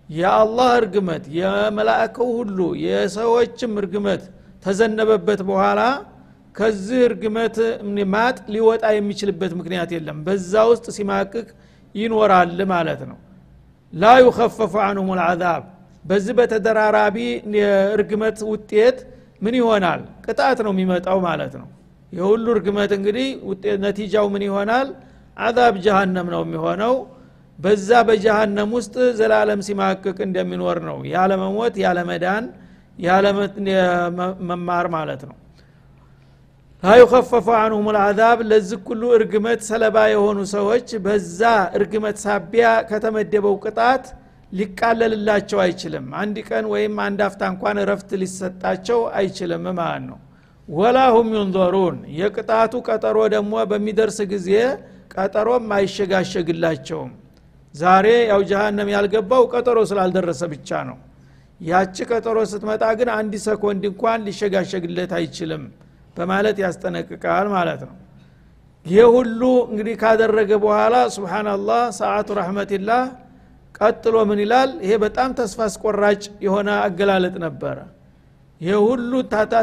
የአላህ 0.08 0.70
እርግመት 0.80 1.24
የመላእከው 1.38 2.28
ሁሉ 2.38 2.58
የሰዎችም 2.84 3.72
እርግመት 3.80 4.22
ተዘነበበት 4.64 5.40
በኋላ 5.48 5.80
ከዚህ 6.54 7.00
እርግመት 7.06 7.56
ማጥ 8.12 8.36
ሊወጣ 8.54 8.84
የሚችልበት 8.96 9.52
ምክንያት 9.60 9.90
የለም። 9.94 10.18
በዛ 10.26 10.52
ውስጥ 10.70 10.86
ሲማቅቅ 10.96 11.46
ይኖራል 11.94 12.58
ማለት 12.72 13.00
ነው። 13.10 13.18
ላ 13.92 14.12
ዩከፈፉ 14.22 14.74
አንሁም 14.86 15.10
ልዓዛብ 15.18 15.62
በዚህ 16.04 16.34
በተደራራቢ 16.38 17.16
የእርግመት 17.58 18.38
ውጤት 18.52 18.98
ምን 19.42 19.54
ይሆናል? 19.60 20.00
ቅጣት 20.26 20.58
ነው 20.66 20.72
የሚመጣው 20.74 21.18
ማለት 21.28 21.54
ነው። 21.60 21.68
የሁሉ 22.12 22.46
እርግመት 22.56 22.90
እንግዲህ 22.98 23.28
ነቲጃው 23.84 24.26
ምን 24.34 24.42
ይሆናል? 24.48 24.88
አዛብ 25.36 25.74
ጀሃነም 25.84 26.28
ነው 26.34 26.42
የሚሆነው። 26.46 26.94
በዛ 27.58 27.90
በጀሃነም 28.08 28.70
ውስጥ 28.76 28.94
ዘላለም 29.18 29.60
ሲማቅቅ 29.66 30.16
እንደሚኖር 30.26 30.78
ነው። 30.88 30.98
ያለመሞት 31.14 31.74
ያለመዳን 31.84 32.44
ያለመማር 32.98 34.86
ማለት 34.94 35.22
ነው። 35.28 35.36
ላ 36.82 36.94
ዩከፈፉ 37.00 37.46
አንሁም 37.58 37.86
ልአዛብ 37.96 38.38
ለዚህ 38.48 38.78
ኩሉ 38.86 39.02
እርግመት 39.18 39.60
ሰለባ 39.68 39.96
የሆኑ 40.10 40.38
ሰዎች 40.52 40.88
በዛ 41.04 41.40
እርግመት 41.78 42.16
ሳቢያ 42.24 42.66
ከተመደበው 42.90 43.54
ቅጣት 43.64 44.04
ሊቃለልላቸው 44.52 45.58
አይችልም። 45.64 46.06
አንድ 46.20 46.36
ቀን 46.48 46.64
ወይም 46.72 46.94
አንድ 47.04 47.20
አፍታ 47.26 47.42
እንኳን 47.52 47.78
እረፍት 47.82 48.10
ሊሰጣቸው 48.22 49.00
አይችልም 49.18 49.64
ማለት 49.78 50.04
ነው። 50.10 50.18
ወላ 50.68 50.98
ሁም 51.14 51.30
ዩንዘሩን 51.36 51.96
የቅጣቱ 52.18 52.74
ቀጠሮ 52.88 53.16
ደግሞ 53.34 53.54
በሚደርስ 53.70 54.18
ጊዜ 54.32 54.50
ቀጠሮም 55.14 55.66
አይሸጋሸግላቸውም። 55.78 57.10
ዛሬ 57.74 58.06
ያው 58.30 58.40
ጀሃነም 58.50 58.88
ያልገባው 58.94 59.42
ቀጠሮ 59.52 59.78
ስላልደረሰ 59.90 60.42
ብቻ 60.52 60.70
ነው 60.88 60.96
ያቺ 61.60 61.96
ቀጠሮ 62.10 62.38
ስትመጣ 62.50 62.84
ግን 62.98 63.08
አንድ 63.16 63.34
ሰኮንድ 63.46 63.82
እንኳን 63.90 64.24
ሊሸጋሸግለት 64.26 65.12
አይችልም 65.18 65.62
በማለት 66.16 66.56
ያስጠነቅቃል 66.64 67.46
ማለት 67.54 67.82
ነው። 67.88 67.94
ይህ 68.86 69.04
ሁሉ 69.16 69.40
እንግዲህ 69.70 69.94
ካደረገ 70.02 70.50
በኋላ 70.64 70.94
ስብናላህ 71.14 71.82
ሰዓቱ 71.98 72.28
ረሕመትላህ 72.38 73.02
ቀጥሎ 73.78 74.16
ምን 74.30 74.38
ይላል? 74.44 74.70
ይሄ 74.84 74.92
በጣም 75.04 75.30
ተስፋ 75.38 75.58
አስቆራጭ 75.68 76.22
የሆነ 76.46 76.68
አገላለጥ 76.86 77.34
ነበረ። 77.46 77.78
ይህ 78.60 78.76
ሁሉ 78.86 79.12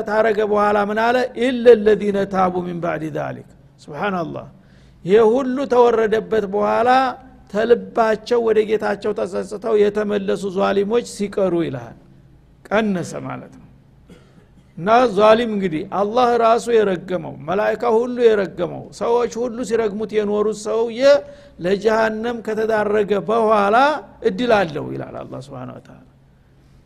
ታረገ 0.08 0.40
በኋላ 0.52 0.78
ምን 0.90 1.00
አለ? 1.06 1.18
ኢለ 1.40 1.66
ለዚነ 1.86 2.18
ታቡ 2.34 2.54
ሚን 2.68 2.80
ባዕድ 2.84 3.04
ዛሊክ። 3.18 3.50
ይህ 5.06 5.22
ሁሉ 5.34 5.58
ተወረደበት 5.74 6.46
በኋላ 6.56 6.90
ተልባቸው 7.52 8.40
ወደ 8.48 8.60
ጌታቸው 8.70 9.12
ተጸጽተው 9.18 9.76
የተመለሱ 9.82 10.44
ዟሊሞች 10.58 11.06
ሲቀሩ 11.16 11.54
ይልሃል። 11.66 11.98
ቀነሰ 12.70 13.12
ማለት 13.26 13.54
ነው። 13.56 13.68
እና 14.78 14.90
ዟሊም 15.16 15.50
እንግዲህ 15.56 15.82
አላህ 16.00 16.30
ራሱ 16.44 16.66
የረገመው 16.76 17.34
መላይካ 17.48 17.84
ሁሉ 17.96 18.18
የረገመው 18.28 18.84
ሰዎች 19.00 19.34
ሁሉ 19.42 19.58
ሲረግሙት 19.70 20.12
የኖሩት 20.18 20.58
ሰውዬ 20.64 21.02
ለጀሃነም 21.66 22.38
ከተዳረገ 22.46 23.12
በኋላ 23.30 23.76
እድል 24.30 24.54
አለው 24.60 24.86
ይላል 24.94 25.18
አላ 25.22 25.42
ስብን 25.48 25.72
ተላ 25.88 26.00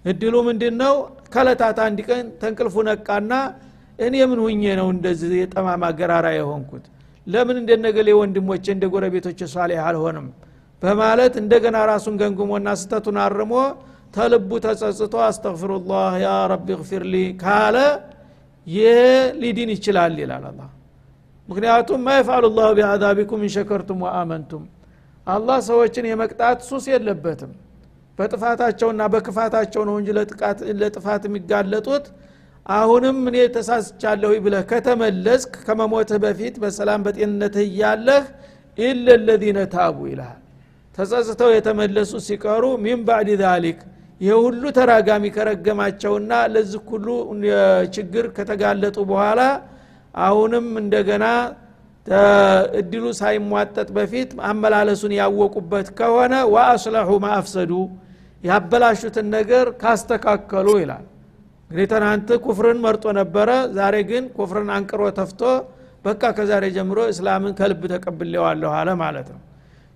እድሉ 0.06 0.36
ምንድን 0.48 0.76
ነው 0.82 0.96
ከለታት 1.34 1.78
አንድ 1.86 2.00
ቀን 2.10 2.26
ተንቅልፉ 2.42 2.76
ነቃና 2.90 3.32
እኔ 4.00 4.16
ምን 4.30 4.40
ሁኜ 4.46 4.64
ነው 4.80 4.88
እንደዚህ 4.94 5.32
የጠማማ 5.40 5.84
ገራራ 6.00 6.28
የሆንኩት? 6.38 6.86
ለምን 7.28 7.58
እንደነገሌ 7.62 8.10
ወንድሞቼ 8.20 8.66
እንደ 8.74 8.86
ጎረቤቶች 8.94 9.40
ሷሌህ 9.54 9.80
አልሆንም 9.88 10.28
በማለት 10.82 11.34
እንደገና 11.42 11.78
ራሱን 11.92 12.16
ገንግሞና 12.22 12.70
ስተቱን 12.82 13.18
አርሞ 13.26 13.54
ተልቡ 14.14 14.50
ተጸጽቶ 14.66 15.16
አስተግፍሩላህ 15.28 16.12
ያ 16.24 16.30
ረቢ 16.52 16.68
ግፊርሊ 16.80 17.14
ካለ 17.42 17.78
ይህ 18.68 19.00
ሊድን 19.42 19.70
ይችላል 19.76 20.14
ይላል 20.22 20.46
አላ 20.50 20.62
ምክንያቱም 21.48 22.02
ማ 22.06 22.12
ላሁ 22.50 22.70
ቢአዛቢኩም 22.78 23.42
ኢንሸከርቱም 23.48 24.00
ወአመንቱም። 24.06 24.64
አላህ 25.28 25.58
ሰዎችን 25.68 26.06
የመቅጣት 26.10 26.60
ሱስ 26.70 26.86
የለበትም። 26.92 27.52
በጥፋታቸውና 28.20 29.02
በክፋታቸው 29.14 29.82
ነው 29.90 29.96
እንጂ 30.00 30.10
ለጥፋት 30.82 31.24
የሚጋለጡት። 31.28 32.06
አሁንም 32.66 33.18
እኔ 33.30 33.38
ተሳስቻለሁ 33.56 34.32
ብለህ 34.46 34.64
ከተመለስክ 34.72 35.54
ከመሞትህ 35.66 36.20
በፊት 36.24 36.56
በሰላም 36.64 37.04
በጤንነትህ 37.08 37.66
እያለህ 37.70 38.24
ኢለ 38.78 39.08
ለዚነ 39.28 39.60
ታቡ 39.76 39.98
ይልሃል 40.12 40.40
ተጸጽተው 40.96 41.50
የተመለሱ 41.56 42.14
ሲቀሩ 42.28 42.64
ሚን 42.84 43.00
ባዕድ 43.08 43.30
ዛሊክ 43.44 43.80
ይህ 44.22 44.36
ሁሉ 44.44 44.64
ተራጋሚ 44.78 45.24
ከረገማቸውና 45.36 46.34
ለዚህ 46.54 46.84
ሁሉ 46.92 47.08
ችግር 47.96 48.26
ከተጋለጡ 48.38 48.98
በኋላ 49.10 49.42
አሁንም 50.14 50.68
እንደገና 50.82 51.26
እድሉ 52.80 53.06
ሳይሟጠጥ 53.20 53.88
በፊት 53.98 54.32
አመላለሱን 54.50 55.14
ያወቁበት 55.20 55.88
ከሆነ 55.98 56.34
ወአስለሑ 56.54 57.10
ማአፍሰዱ 57.24 57.72
ያበላሹትን 58.44 59.28
ነገር 59.36 59.68
ካስተካከሉ 59.82 60.68
ይላል። 60.82 61.06
እንግዲህ 61.70 61.88
ትናንት 61.94 62.30
ኩፍርን 62.46 62.80
መርጦ 62.86 63.06
ነበረ 63.20 63.50
ዛሬ 63.78 63.96
ግን 64.10 64.24
ኩፍርን 64.38 64.70
አንቅሮ 64.76 65.02
ተፍቶ 65.20 65.42
በቃ 66.06 66.24
ከዛሬ 66.38 66.66
ጀምሮ 66.76 67.00
እስላምን 67.14 67.54
ከልብ 67.60 67.84
ተቀብሌዋለሁ 67.94 68.72
አለ 68.80 68.90
ማለት 69.02 69.28
ነው 69.34 69.42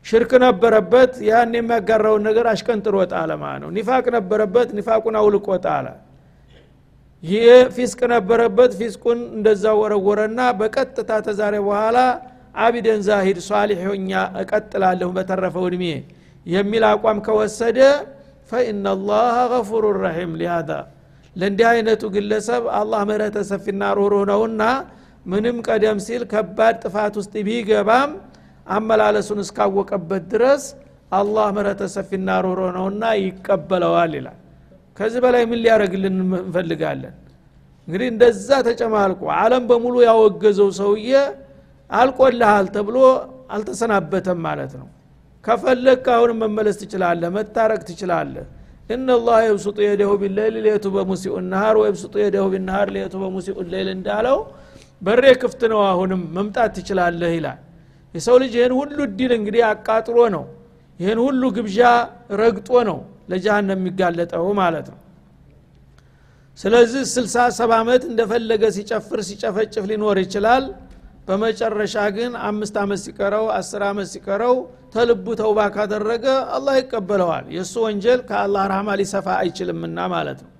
ሽርክ 0.09 0.31
ነበረበት 0.43 1.13
ያን 1.27 1.55
የሚያጋራውን 1.57 2.23
ነገር 2.27 2.45
አሽቀንጥሮ 2.51 2.95
ጣለ 3.11 3.31
ማለት 3.41 3.61
ነው። 3.63 3.69
ኒፋቅ 3.77 4.05
ነበረበት 4.17 4.69
ኒፋቁን 4.77 5.15
አውልቆ 5.19 5.47
ጣለ 5.65 5.87
ይህ 7.23 7.45
ፊስቅ 7.75 7.99
ነበረበት 8.13 8.71
ፊስቁን 8.79 9.19
እንደዛ 9.37 9.63
ወረወረና 9.79 10.41
በቀጥታ 10.59 11.11
ተዛሬ 11.25 11.55
በኋላ 11.65 11.97
አቢደን 12.59 13.01
ዛሂድ 13.07 13.39
ሷሊሕ 13.47 13.81
እቀጥላለሁ 14.41 15.09
በተረፈው 15.17 15.65
እድሜ 15.69 15.83
የሚል 16.45 16.83
አቋም 16.91 17.17
ከወሰደ 17.25 17.79
ፈኢናላህ 18.51 19.35
ገፉሩ 19.51 19.85
ረሒም 19.97 20.31
ሊሃዛ። 20.39 20.69
ለእንዲህ 21.35 21.67
አይነቱ 21.71 22.03
ግለሰብ 22.15 22.63
አላህ 22.79 23.01
ምህረተ 23.09 23.37
ሰፊና 23.49 23.83
ሩህሩህ 23.97 24.23
ነውና 24.31 24.61
ምንም 25.25 25.57
ቀደም 25.67 25.97
ሲል 26.05 26.23
ከባድ 26.31 26.75
ጥፋት 26.83 27.13
ውስጥ 27.19 27.33
ቢገባም 27.47 28.11
አመላለሱን 28.69 29.39
እስካወቀበት 29.43 30.23
ድረስ 30.33 30.63
አላህ 31.11 31.47
ምህረተ 31.55 31.83
ሰፊና 31.93 32.29
ሩህሩህ 32.45 32.69
ነውና 32.77 33.03
ይቀበለዋል 33.21 34.11
ይላል። 34.19 34.37
ከዚህ 34.97 35.19
በላይ 35.25 35.43
ምን 35.49 35.59
ሊያደረግልን 35.63 36.15
እንፈልጋለን? 36.21 37.13
እንግዲህ 37.87 38.07
እንደዛ 38.13 38.49
ተጨማልቆ 38.67 39.21
አለም 39.37 39.63
በሙሉ 39.69 39.95
ያወገዘው 40.07 40.69
ሰውዬ 40.79 41.11
አልቆልሃል 41.89 42.65
ተብሎ 42.75 42.97
አልተሰናበተም 43.55 44.39
ማለት 44.47 44.73
ነው። 44.79 44.87
ከፈለግ 45.45 46.05
አሁን 46.15 46.31
መመለስ 46.41 46.77
ትችላለህ 46.81 47.29
መታረቅ 47.37 47.81
ትችላለህ። 47.89 48.45
إن 48.89 49.01
الله 49.01 49.37
يبسط 49.45 49.77
يده 49.85 50.11
بالليل 50.21 50.55
ليتوب 50.65 50.85
مسيء 50.95 51.33
النهار 51.49 51.75
ويبسط 51.81 52.13
يده 52.23 52.45
بالنهار 52.53 52.87
ليتوب 52.95 53.15
مسيء 53.23 53.57
الليل 53.73 53.89
እንዳለው 53.95 54.37
በሬ 55.01 55.25
ክፍት 55.41 55.61
ነው 55.73 55.81
አሁንም 55.89 56.21
መምጣት 56.37 56.71
ትችላለህ 56.77 57.31
ይላል 57.37 57.59
የሰው 58.13 58.35
ልጅ 58.41 58.53
ይህን 58.57 58.73
ሁሉ 58.79 58.97
እድል 59.07 59.31
እንግዲህ 59.37 59.61
አቃጥሎ 59.69 60.17
ነው። 60.35 60.43
ይህን 60.99 61.19
ሁሉ 61.25 61.41
ግብዣ 61.57 61.79
ረግጦ 62.41 62.69
ነው 62.89 62.97
ለጀሃነም 63.31 63.79
የሚጋለጠው 63.79 64.45
ማለት 64.59 64.87
ነው። 64.93 64.99
ስለዚህ 66.59 67.01
ስልሳ 67.11 67.35
ሰባ 67.57 67.71
ዓመት 67.81 68.03
እንደፈለገ 68.09 68.63
ሲጨፍር 68.77 69.19
ሲጨፈጭፍ 69.27 69.83
ሊኖር 69.91 70.17
ይችላል። 70.23 70.63
በመጨረሻ 71.27 71.95
ግን 72.15 72.31
አምስት 72.47 72.75
ዓመት 72.83 72.99
ሲቀረው 73.03 73.45
አስር 73.57 73.81
ዓመት 73.89 74.07
ሲቀረው 74.13 74.55
ተልቡ 74.93 75.25
ተውባ 75.41 75.59
ካደረገ 75.75 76.25
አላህ 76.55 76.75
ይቀበለዋል። 76.81 77.45
የእሱ 77.55 77.73
ወንጀል 77.85 78.19
ከአላህ 78.29 78.63
ረህማ 78.71 78.89
ሊሰፋ 79.01 79.27
አይችልምና 79.41 80.07
ማለት 80.15 80.39
ነው። 80.45 80.51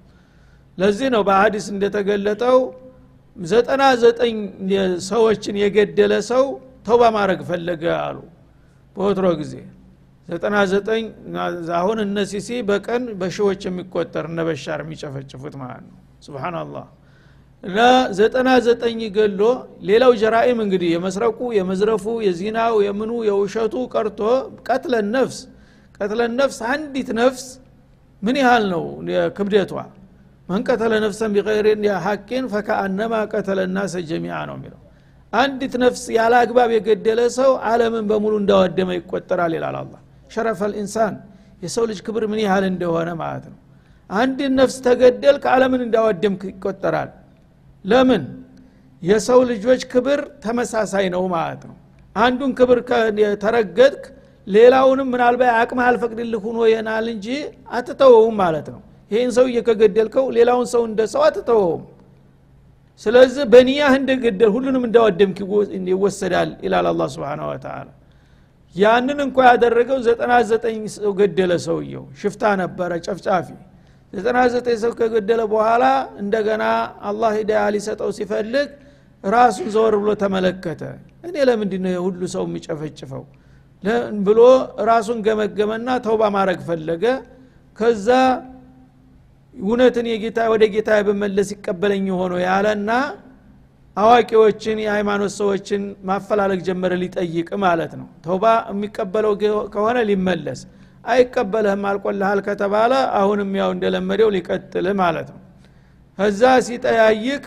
ለዚህ 0.77 1.07
ነው 1.15 1.21
በሀዲስ 1.27 1.65
እንደተገለጠው 1.73 2.57
ዘጠና 3.37 3.83
ዘጠኝ 4.03 4.35
ሰዎችን 5.09 5.55
የገደለ 5.63 6.13
ሰው 6.31 6.45
ተውባ 6.85 7.03
ማድረግ 7.15 7.39
ፈለገ 7.49 7.83
አሉ። 7.99 8.17
በወትሮ 8.95 9.27
ጊዜ 9.41 9.53
ዘጠና 10.27 10.55
ዘጠኝ 10.71 11.03
አሁን 11.77 11.97
እነ 12.03 12.17
ሲሲ 12.31 12.49
በቀን 12.67 13.03
በሺዎች 13.21 13.61
የሚቆጠር 13.67 14.25
እነ 14.31 14.39
በሻር 14.47 14.79
የሚጨፈጭፉት 14.83 15.55
ማለት 15.61 15.83
ነው። 15.87 15.95
ስብናላህ 16.25 16.87
እና 17.63 17.79
ዘጠና 18.17 18.49
ዘጠኝ 18.65 18.99
ገሎ 19.15 19.41
ሌላው 19.87 20.11
ጀራኢም 20.21 20.59
እንግዲህ 20.65 20.89
የመስረቁ 20.95 21.39
የመዝረፉ 21.57 22.05
የዚናው 22.25 22.75
የምኑ 22.85 23.11
የውሸቱ 23.29 23.73
ቀርቶ 23.93 24.21
ቀትለን 24.67 25.07
ነፍስ 25.15 25.39
ቀትለን 25.97 26.33
ነፍስ 26.41 26.59
አንዲት 26.71 27.09
ነፍስ 27.19 27.43
ምን 28.21 28.37
ያህል 28.41 28.63
ነው 28.73 28.83
ክብደቷ 29.37 29.73
መን 30.49 30.61
ቀተለ 30.67 30.93
ነፍሰን 31.03 31.31
ቢቀይሪን 31.35 31.83
ሐቂን 32.05 32.45
ፈከአነማ 32.53 33.15
ቀተለ 33.33 33.59
ናሰ 33.75 33.95
ጀሚዓ 34.09 34.37
ነው 34.49 34.55
የሚለው 34.57 34.79
አንዲት 35.33 35.73
ነፍስ 35.83 36.03
ያለ 36.15 36.33
አግባብ 36.43 36.69
የገደለ 36.75 37.19
ሰው 37.37 37.51
አለምን 37.69 38.05
በሙሉ 38.11 38.33
እንዳወደመ 38.41 38.89
ይቆጠራል 38.97 39.53
ይላል 39.57 39.75
አላ 39.81 39.93
ሸረፈ 40.33 40.61
ልኢንሳን 40.71 41.15
የሰው 41.63 41.83
ልጅ 41.89 41.99
ክብር 42.07 42.23
ምን 42.31 42.39
ያህል 42.45 42.65
እንደሆነ 42.71 43.09
ማለት 43.21 43.45
ነው። 43.51 43.57
አንድን 44.09 44.51
ነፍስ 44.59 44.75
ተገደል 44.85 45.35
ከዓለምን 45.43 45.81
እንዳወደምክ 45.85 46.41
ይቆጠራል። 46.51 47.09
ለምን? 47.85 48.23
የሰው 49.01 49.39
ልጆች 49.51 49.81
ክብር 49.91 50.19
ተመሳሳይ 50.43 51.05
ነው 51.15 51.23
ማለት 51.35 51.61
ነው። 51.69 51.75
አንዱን 52.15 52.51
ክብር 52.59 52.79
ተረገጥክ 53.43 54.03
ሌላውንም 54.47 55.07
ምናልባት 55.13 55.51
አቅም 55.59 55.79
አልፈቅድልህ 55.85 56.41
ሁኖ 56.47 56.59
ይሆናል 56.71 57.05
እንጂ 57.13 57.27
አትተወውም 57.71 58.35
ማለት 58.43 58.67
ነው። 58.73 58.81
ይህን 59.11 59.31
ሰው 59.37 59.45
እየከገደልከው 59.51 60.25
ሌላውን 60.37 60.67
ሰው 60.73 60.81
እንደ 60.89 61.01
ሰው 61.13 61.21
አትተወውም 61.27 61.83
ስለዚህ 63.01 63.43
በኒያህ 63.51 63.93
እንደገደል 63.99 64.49
ሁሉንም 64.55 64.83
እንዳወደምክ 64.87 65.37
ይወሰዳል 65.91 66.49
ይላል 66.65 66.87
አላ 66.91 67.03
ስብን 67.13 67.41
ወተላ 67.49 67.87
ያንን 68.75 69.19
እንኳ 69.25 69.37
ያደረገው 69.49 69.97
ዘጠና 70.07 70.33
ዘጠኝ 70.49 70.81
ሰው 70.95 71.11
ገደለ 71.19 71.51
ሰውየው። 71.65 72.03
ሽፍታ 72.21 72.43
ነበረ 72.61 72.91
ጨፍጫፊ። 73.05 73.47
ዘጠና 74.13 74.37
ዘጠኝ 74.53 74.77
ሰው 74.83 74.91
ከገደለ 74.99 75.41
በኋላ 75.53 75.83
እንደገና 76.23 76.63
አላህ 77.09 77.31
ሂዳያ 77.39 77.63
ሊሰጠው 77.75 78.09
ሲፈልግ 78.17 78.69
ራሱን 79.23 79.67
ዘወር 79.75 79.95
ብሎ 80.01 80.09
ተመለከተ። 80.23 80.81
እኔ 81.27 81.35
ለምንድ 81.49 81.73
ነው 81.85 81.97
ሁሉ 82.05 82.21
ሰው 82.35 82.43
የሚጨፈጭፈው? 82.47 83.23
ብሎ 84.27 84.39
ራሱን 84.89 85.19
ገመገመና 85.27 85.89
ተውባ 86.05 86.21
ማድረግ 86.35 86.59
ፈለገ። 86.67 87.03
ከዛ 87.77 88.07
እውነትን 89.59 90.05
የጌታ 90.11 90.39
ወደ 90.51 90.63
ጌታ 90.73 90.89
በመለስ 91.07 91.49
ይቀበለኝ 91.55 92.05
ሆኖ 92.19 92.33
ያለና 92.43 92.91
አዋቂዎችን 93.97 94.77
የሃይማኖት 94.83 95.31
ሰዎችን 95.37 95.81
ማፈላለግ 96.09 96.59
ጀመረ 96.67 96.93
ሊጠይቅ 97.01 97.49
ማለት 97.63 97.93
ነው። 97.99 98.07
ተውባ 98.25 98.45
የሚቀበለው 98.71 99.33
ከሆነ 99.73 99.97
ሊመለስ። 100.09 100.59
አይቀበልህም 101.05 101.83
አልቆልሃል 101.89 102.39
ከተባለ 102.47 102.91
አሁንም 103.19 103.51
ያው 103.59 103.69
እንደለመደው 103.75 104.29
ሊቀጥል 104.35 104.87
ማለት 105.01 105.27
ነው። 105.33 105.39
ከዛ 106.17 106.41
ሲጠያይቅ 106.67 107.43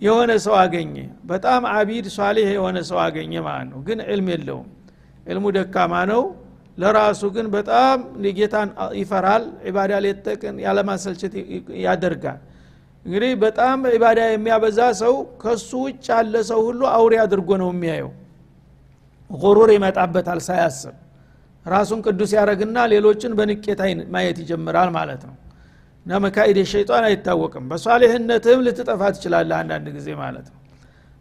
የሆነ 0.00 0.32
ሰው 0.44 0.54
አገኘ። 0.62 0.94
በጣም 1.24 1.62
አቢድ 1.72 2.06
ሷሊህ 2.16 2.48
የሆነ 2.56 2.78
ሰው 2.88 2.98
አገኘ 3.04 3.34
ማለት 3.46 3.68
ነው። 3.72 3.78
ግን 3.86 3.98
ዕልም 4.08 4.28
የለውም። 4.34 4.66
ዕልሙ 5.26 5.46
ደካማ 5.56 5.94
ነው 6.10 6.22
ለራሱ 6.78 7.22
ግን 7.34 7.46
በጣም 7.54 7.98
ጌታን 8.38 8.68
ይፈራል። 9.00 9.44
ዒባዳ 9.66 9.92
ሌተቅን 10.04 10.56
ያለማሰልቸት 10.64 11.34
ያደርጋል። 11.84 12.40
እንግዲህ 13.06 13.32
በጣም 13.44 13.78
ዒባዳ 13.94 14.20
የሚያበዛ 14.28 14.78
ሰው 15.00 15.14
ከሱ 15.42 15.70
ውጭ 15.84 16.06
ያለ 16.10 16.34
ሰው 16.50 16.60
ሁሉ 16.68 16.80
አውሬ 16.94 17.14
አድርጎ 17.24 17.50
ነው 17.62 17.68
የሚያየው። 17.74 18.10
ጉሩር 19.30 19.70
ይመጣበታል 19.76 20.40
ሳያስብ። 20.46 20.94
ራሱን 21.66 22.00
ቅዱስ 22.06 22.30
ያደረግና 22.36 22.78
ሌሎችን 22.92 23.32
በንቄት 23.38 23.80
ማየት 24.14 24.38
ይጀምራል 24.42 24.90
ማለት 24.98 25.22
ነው። 25.28 25.34
እና 26.06 26.18
መካኢድ 26.24 26.58
ሸይጣን 26.72 27.04
አይታወቅም። 27.08 27.64
በሷሌህነትህም 27.70 28.60
ልትጠፋ 28.66 29.02
ትችላለህ 29.14 29.56
አንዳንድ 29.62 29.86
ጊዜ 29.96 30.08
ማለት 30.20 30.46
ነው 30.52 30.55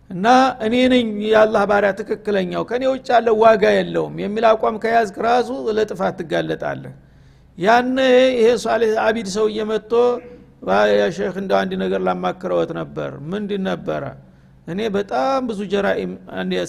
እና 0.10 0.26
እኔ 0.66 0.76
ነኝ 0.94 1.08
የአላህ 1.28 1.64
ባሪያ 1.70 1.92
ትክክለኛው 2.00 2.64
ከኔ 2.70 2.84
ውጭ 2.92 3.08
ያለው 3.16 3.36
ዋጋ 3.44 3.64
የለውም 3.78 4.16
የሚል 4.24 4.46
አቋም 4.50 4.76
ከያዝክ 4.84 5.16
ራሱ 5.28 5.50
ለጥፋት 5.78 6.16
ትጋለጣለህ። 6.20 6.94
ያን 7.58 7.90
ይሄ 8.36 8.48
ሷሌህ 8.64 8.94
አቢድ 9.06 9.28
ሰው 9.36 9.46
እየመጥቶ 9.52 9.94
ሼክ 11.18 11.36
እንደ 11.42 11.52
አንድ 11.60 11.72
ነገር 11.82 12.02
ላማክረወት 12.08 12.72
ነበር። 12.80 13.12
ምንድን 13.32 13.62
ነበረ? 13.70 14.04
እኔ 14.68 14.80
በጣም 14.96 15.40
ብዙ 15.50 15.60
ጀራኢም 15.74 16.12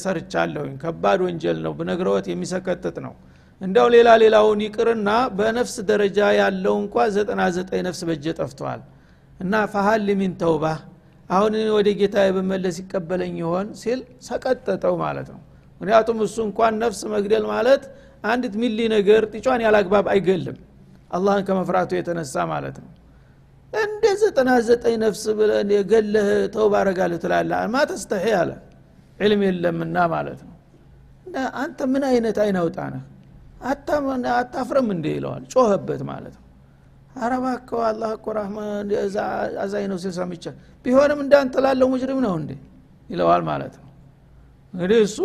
ሰርቻለሁኝ። 0.03 0.75
ከባድ 0.83 1.21
ወንጀል 1.27 1.59
ነው 1.67 1.73
ብነግረወት 1.79 2.27
የሚሰከትት 2.33 2.97
ነው። 3.07 3.15
እንደው 3.61 3.87
ሌላ 3.95 4.09
ሌላውን 4.23 4.61
ይቅርና 4.65 5.11
በነፍስ 5.37 5.77
ደረጃ 5.91 6.19
ያለው 6.41 6.75
እንኳ 6.83 7.07
ዘጠና 7.15 7.43
ዘጠኝ 7.57 7.81
ነፍስ 7.87 8.01
በጀ 8.09 8.35
ጠፍተዋል 8.41 8.81
እና 9.41 9.55
ፈሀል 9.73 10.09
ሚን 10.21 10.33
ተውባ 10.43 10.65
አሁን 11.31 11.55
ወደ 11.77 11.89
ጌታ 12.01 12.17
በመለስ 12.37 12.77
ይቀበለኝ 12.83 13.35
ይሆን 13.43 13.69
ሲል 13.81 14.01
ሰቀጠጠው 14.27 14.95
ማለት 15.03 15.29
ነው። 15.35 15.41
ምክንያቱም 15.81 16.19
እሱ 16.27 16.37
እንኳን 16.49 16.75
ነፍስ 16.83 17.01
መግደል 17.15 17.45
ማለት 17.53 17.83
አንዲት 18.25 18.55
ሚሊ 18.61 18.79
ነገር 18.95 19.23
ጢጯን 19.33 19.63
ያላግባብ 19.67 20.07
አይገልም 20.13 20.59
አላህን 21.11 21.43
ከመፍራቱ 21.49 21.91
የተነሳ 21.99 22.45
ማለት 22.53 22.77
ነው። 22.83 22.91
እንደ 23.73 24.05
ዘጠና 24.23 24.51
ዘጠኝ 24.69 24.95
ነፍስ 25.05 25.25
ብለህ 25.39 25.73
የገለህ 25.77 26.27
ተው 26.55 26.67
ባረጋልህ 26.73 27.21
ትላለህ። 27.25 27.61
ማ 27.69 27.83
አለ። 28.41 28.51
ዕልም 29.19 29.43
የለምና 29.47 29.99
ማለት 30.15 30.41
ነው። 30.47 30.53
አንተ 31.61 31.79
ምን 31.93 32.03
አይነት 32.11 32.37
አይናውጣ 32.45 32.79
ነህ 32.95 33.05
አታፍረም 34.35 34.89
እንዴ 34.95 35.07
ይለዋል። 35.17 35.45
ጮኸበት 35.55 36.03
ማለት 36.11 36.35
ነው 36.37 36.46
አረባከው 37.17 37.81
አላህ 37.89 38.11
እኮ 38.17 38.27
ራህማ 38.37 38.59
አዛኝ 39.63 39.85
ነው 39.93 39.99
ሲል 40.03 40.13
ሰምቼ 40.19 40.45
ቢሆንም 40.85 41.21
እንዳንተ 41.25 41.55
ላለው 41.65 41.89
ሙጅሪም 41.93 42.21
ነው 42.27 42.35
እንዴ? 42.41 42.51
ይለዋል 43.11 43.43
ማለት 43.49 43.75
ነው። 43.81 43.91
እንግዲህ 44.75 44.99
እሱ 45.07 45.19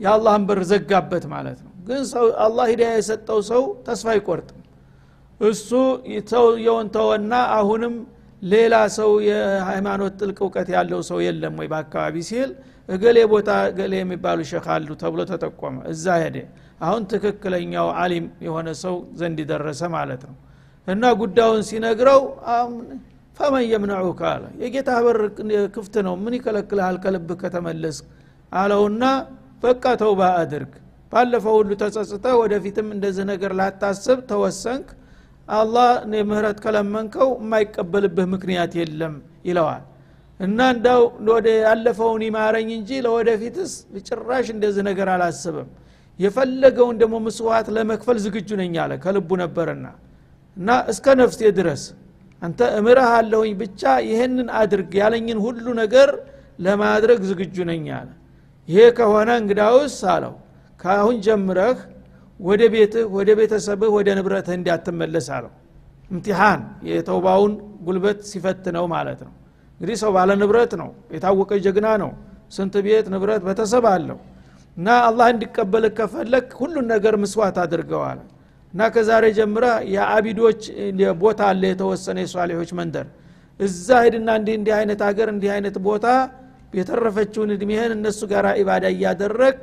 የአላህን 0.00 0.42
በር 0.48 0.60
ዘጋበት 0.70 1.24
ማለት 1.32 1.58
ነው። 1.64 1.72
ግን 1.86 2.02
ሰው 2.12 2.26
አላህ 2.44 2.64
ሂዳያ 2.72 2.90
የሰጠው 2.98 3.40
ሰው 3.50 3.62
ተስፋ 3.86 4.06
አይቆርጥም። 4.14 4.60
እሱ 5.40 5.68
ሰውየውን 6.32 6.88
ተወና 6.94 7.32
አሁንም 7.56 7.94
ሌላ 8.44 8.74
ሰው 8.96 9.10
የሃይማኖት 9.28 10.14
ጥልቅ 10.20 10.38
እውቀት 10.44 10.68
ያለው 10.76 11.00
ሰው 11.10 11.18
የለም 11.26 11.54
ወይ 11.60 11.68
በአካባቢ 11.72 12.16
ሲል 12.28 12.50
እገሌ 12.88 13.18
ቦታ 13.32 13.50
እገሌ 13.68 13.92
የሚባሉ 14.00 14.40
ሸክ 14.50 14.66
አሉ 14.74 14.88
ተብሎ 15.02 15.20
ተጠቆመ። 15.30 15.76
እዛ 15.92 16.06
ሄደ። 16.22 16.36
አሁን 16.80 17.02
ትክክለኛው 17.12 17.86
አሊም 18.02 18.26
የሆነ 18.46 18.68
ሰው 18.82 18.96
ዘንድ 19.20 19.38
ደረሰ 19.50 19.82
ማለት 19.94 20.22
ነው 20.28 20.34
እና 20.86 21.04
ጉዳዩን 21.20 21.62
ሲነግረው 21.68 22.20
ፈመን 23.36 23.64
የምነዑከ 23.66 24.20
አለ። 24.32 24.44
የጌታ 24.62 24.90
በር 25.04 25.18
ክፍት 25.74 25.94
ነው። 26.06 26.14
ምን 26.24 26.34
ይከለክልሃል? 26.38 26.96
ከልብ 27.04 27.28
ከተመለስ 27.40 27.96
አለውና 28.52 29.04
በቃ 29.62 29.84
ተውባ 30.02 30.20
አድርግ። 30.40 30.72
ባለፈው 31.12 31.54
ሁሉ 31.58 31.70
ተጸጽተ 31.80 32.26
ወደፊትም 32.40 32.86
እንደዚህ 32.94 33.24
ነገር 33.32 33.52
ላታስብ 33.58 34.18
ተወሰንክ። 34.30 34.86
አላህ 35.52 35.88
ምህረት 36.28 36.58
ከለመንከው 36.64 37.28
የማይቀበልብህ 37.38 38.26
ምክንያት 38.34 38.72
የለም 38.80 39.14
ይለዋል። 39.48 39.82
እና 40.40 40.58
እንዳው 40.74 41.02
ወደ 41.30 41.48
ያለፈውን 41.64 42.22
ይማረኝ 42.26 42.68
እንጂ 42.78 42.90
ለወደፊትስ 43.04 43.72
ጭራሽ 44.08 44.46
እንደዚህ 44.54 44.82
ነገር 44.90 45.08
አላስብም። 45.14 45.68
የፈለገውን 46.18 46.96
ደግሞ 47.02 47.14
ምስዋት 47.26 47.66
ለመክፈል 47.76 48.18
ዝግጁ 48.24 48.48
ነኝ 48.60 48.74
አለ። 48.82 48.92
ከልቡ 49.04 49.30
ነበርና 49.42 49.86
እና 50.56 50.68
እስከ 50.92 51.06
ነፍሴ 51.20 51.40
ድረስ 51.58 51.82
አንተ 52.42 52.60
እምረህ 52.78 53.10
አለሁኝ 53.16 53.52
ብቻ 53.62 53.80
ይህንን 54.08 54.48
አድርግ 54.60 54.92
ያለኝን 55.00 55.38
ሁሉ 55.44 55.66
ነገር 55.82 56.10
ለማድረግ 56.58 57.20
ዝግጁ 57.30 57.56
ነኝ 57.70 57.86
አለ። 57.98 58.08
ይሄ 58.68 58.82
ከሆነ 58.98 59.30
እንግዳውስ 59.40 59.96
አለው 60.14 60.34
ከአሁን 60.80 61.16
ጀምረህ 61.26 61.78
ወደ 62.40 62.62
ቤትህ 62.74 63.04
ወደ 63.16 63.30
ቤተሰብህ 63.40 63.90
ወደ 63.96 64.08
ንብረትህ 64.18 64.54
እንዲያትመለስ 64.58 65.26
አለው። 65.36 65.52
እምቲሃን 66.10 66.60
የተውባውን 66.88 67.52
ጉልበት 67.86 68.18
ሲፈትነው 68.30 68.84
ማለት 68.94 69.20
ነው። 69.26 69.32
እንግዲህ 69.80 69.96
ሰው 70.02 70.10
ባለ 70.16 70.30
ንብረት 70.40 70.72
ነው 70.80 70.88
የታወቀ 71.14 71.50
ጀግና 71.64 71.88
ነው 72.02 72.10
ስንት 72.56 72.74
ቤት 72.86 73.06
ንብረት 73.14 73.42
ቤተሰብ 73.48 73.84
አለው። 73.92 74.18
እና 74.76 74.88
አላህ 75.08 75.26
እንዲቀበል 75.34 75.84
ከፈለግ 75.98 76.46
ሁሉን 76.60 76.86
ነገር 76.94 77.14
ምስዋት 77.24 77.56
አድርገዋል 77.64 78.20
እና 78.74 78.86
ከዛሬ 78.94 79.24
ጀምረ 79.36 79.64
የአቢዶች 79.92 80.62
ቦታ 81.20 81.40
አለ 81.50 81.62
የተወሰነ 81.70 82.18
የሷሌሆች 82.24 82.70
መንደር። 82.78 83.06
እዛ 83.60 83.88
ሄድና 84.04 84.30
እንዲህ 84.38 84.54
እንዲህ 84.58 84.74
አይነት 84.78 85.00
ሀገር 85.08 85.28
እንዲህ 85.34 85.50
አይነት 85.56 85.76
ቦታ 85.84 86.06
የተረፈችውን 86.78 87.50
እድሜህን 87.56 87.92
እነሱ 87.96 88.20
ጋር 88.32 88.46
ኢባዳ 88.62 88.84
እያደረግ 88.94 89.58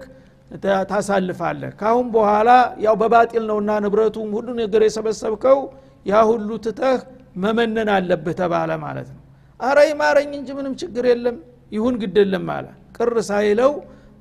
ታሳልፋለህ። 0.92 1.72
ካሁን 1.82 2.08
በኋላ 2.16 2.50
ያው 2.86 2.96
በባጢል 3.02 3.44
ነውና 3.50 3.72
ንብረቱም 3.86 4.30
ሁሉ 4.38 4.48
ነገር 4.62 4.82
የሰበሰብከው 4.88 5.60
ያ 6.06 6.22
ሁሉ 6.30 6.50
ትተህ 6.66 7.00
መመነን 7.44 7.90
አለብህ 7.96 8.36
ተባለ 8.42 8.72
ማለት 8.86 9.10
ነው። 9.14 9.20
አረ 9.60 9.78
ይማረኝ 9.90 10.32
እንጂ 10.40 10.50
ምንም 10.58 10.74
ችግር 10.82 11.06
የለም 11.12 11.36
ይሁን 11.72 11.96
ግድ 12.02 12.16
የለም 12.22 12.48
አለ። 12.56 12.66
ቅር 12.98 13.14
ሳይለው 13.30 13.72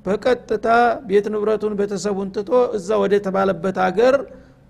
በቀጥታ 0.05 0.67
ቤት 1.09 1.25
ንብረቱን 1.33 1.73
ቤተሰቡን 1.79 2.29
ትቶ 2.35 2.49
እዛ 2.77 2.89
ወደ 3.01 3.15
ተባለበት 3.25 3.77
ሀገር 3.85 4.15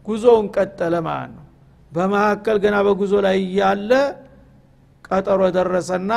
ጉዞውን 0.07 0.47
ቀጠለ 0.55 0.95
ማለት 1.07 1.31
ነው። 1.35 1.45
በመካከል 1.91 2.57
ገና 2.63 2.75
በጉዞ 2.87 3.13
ላይ 3.25 3.37
እያለ 3.43 3.91
ቀጠሮ 5.07 5.41
ደረሰና 5.55 6.11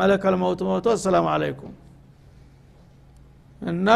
መለከል 0.00 0.34
መውት 0.42 0.60
መውቶ 0.68 0.86
አሰላሙ 0.94 1.26
አለይኩም 1.34 1.72
እና 3.62 3.88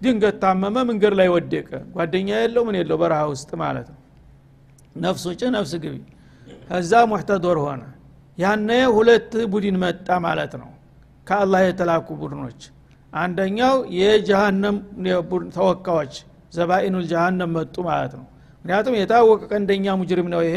ድንገት 0.00 0.36
ታመመ 0.42 0.76
መንገድ 0.88 1.14
ላይ 1.20 1.28
ወደቀ። 1.34 1.68
ጓደኛ 1.94 2.28
የለው 2.42 2.62
ምን 2.68 2.76
የለው 2.80 2.96
በረሃ 3.02 3.20
ውስጥ 3.32 3.50
ማለት 3.62 3.86
ነው። 3.92 4.00
ነፍስ 4.96 5.22
ውጭ 5.30 5.42
ነፍስ 5.56 5.72
ግቢ። 5.82 5.94
ከዛ 6.68 6.92
ሙሕተዶር 7.10 7.58
ሆነ። 7.64 7.82
ያነ 8.38 8.70
ሁለት 8.96 9.32
ቡድን 9.52 9.76
መጣ 9.82 10.08
ማለት 10.26 10.52
ነው። 10.60 10.70
ከአላህ 11.26 11.60
የተላኩ 11.64 12.08
ቡድኖች። 12.20 12.60
አንደኛው 13.12 13.76
የጀሃነም 13.98 14.76
ተወካዮች 15.56 16.14
ዘባኢኑል 16.52 17.06
ጀሃነም 17.10 17.50
መጡ 17.56 17.76
ማለት 17.88 18.12
ነው። 18.18 18.26
ምክንያቱም 18.58 18.94
የታወቀ 18.98 19.40
ቀንደኛ 19.52 19.86
ሙጅሪም 20.00 20.28
ነው 20.34 20.40
ይሄ። 20.46 20.56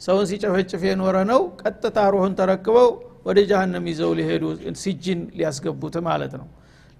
ሰውን 0.00 0.26
ሲጨፈጭፍ 0.30 0.82
የኖረ 0.88 1.16
ነው። 1.30 1.40
ቀጥታ 1.62 1.98
ሩህን 2.14 2.34
ተረክበው 2.38 2.88
ወደ 3.26 3.38
ጀሃነም 3.50 3.84
ይዘው 3.90 4.12
ሊሄዱ 4.18 4.44
ሲጅን 4.82 5.20
ሊያስገቡት 5.38 5.96
ማለት 6.06 6.32
ነው። 6.40 6.46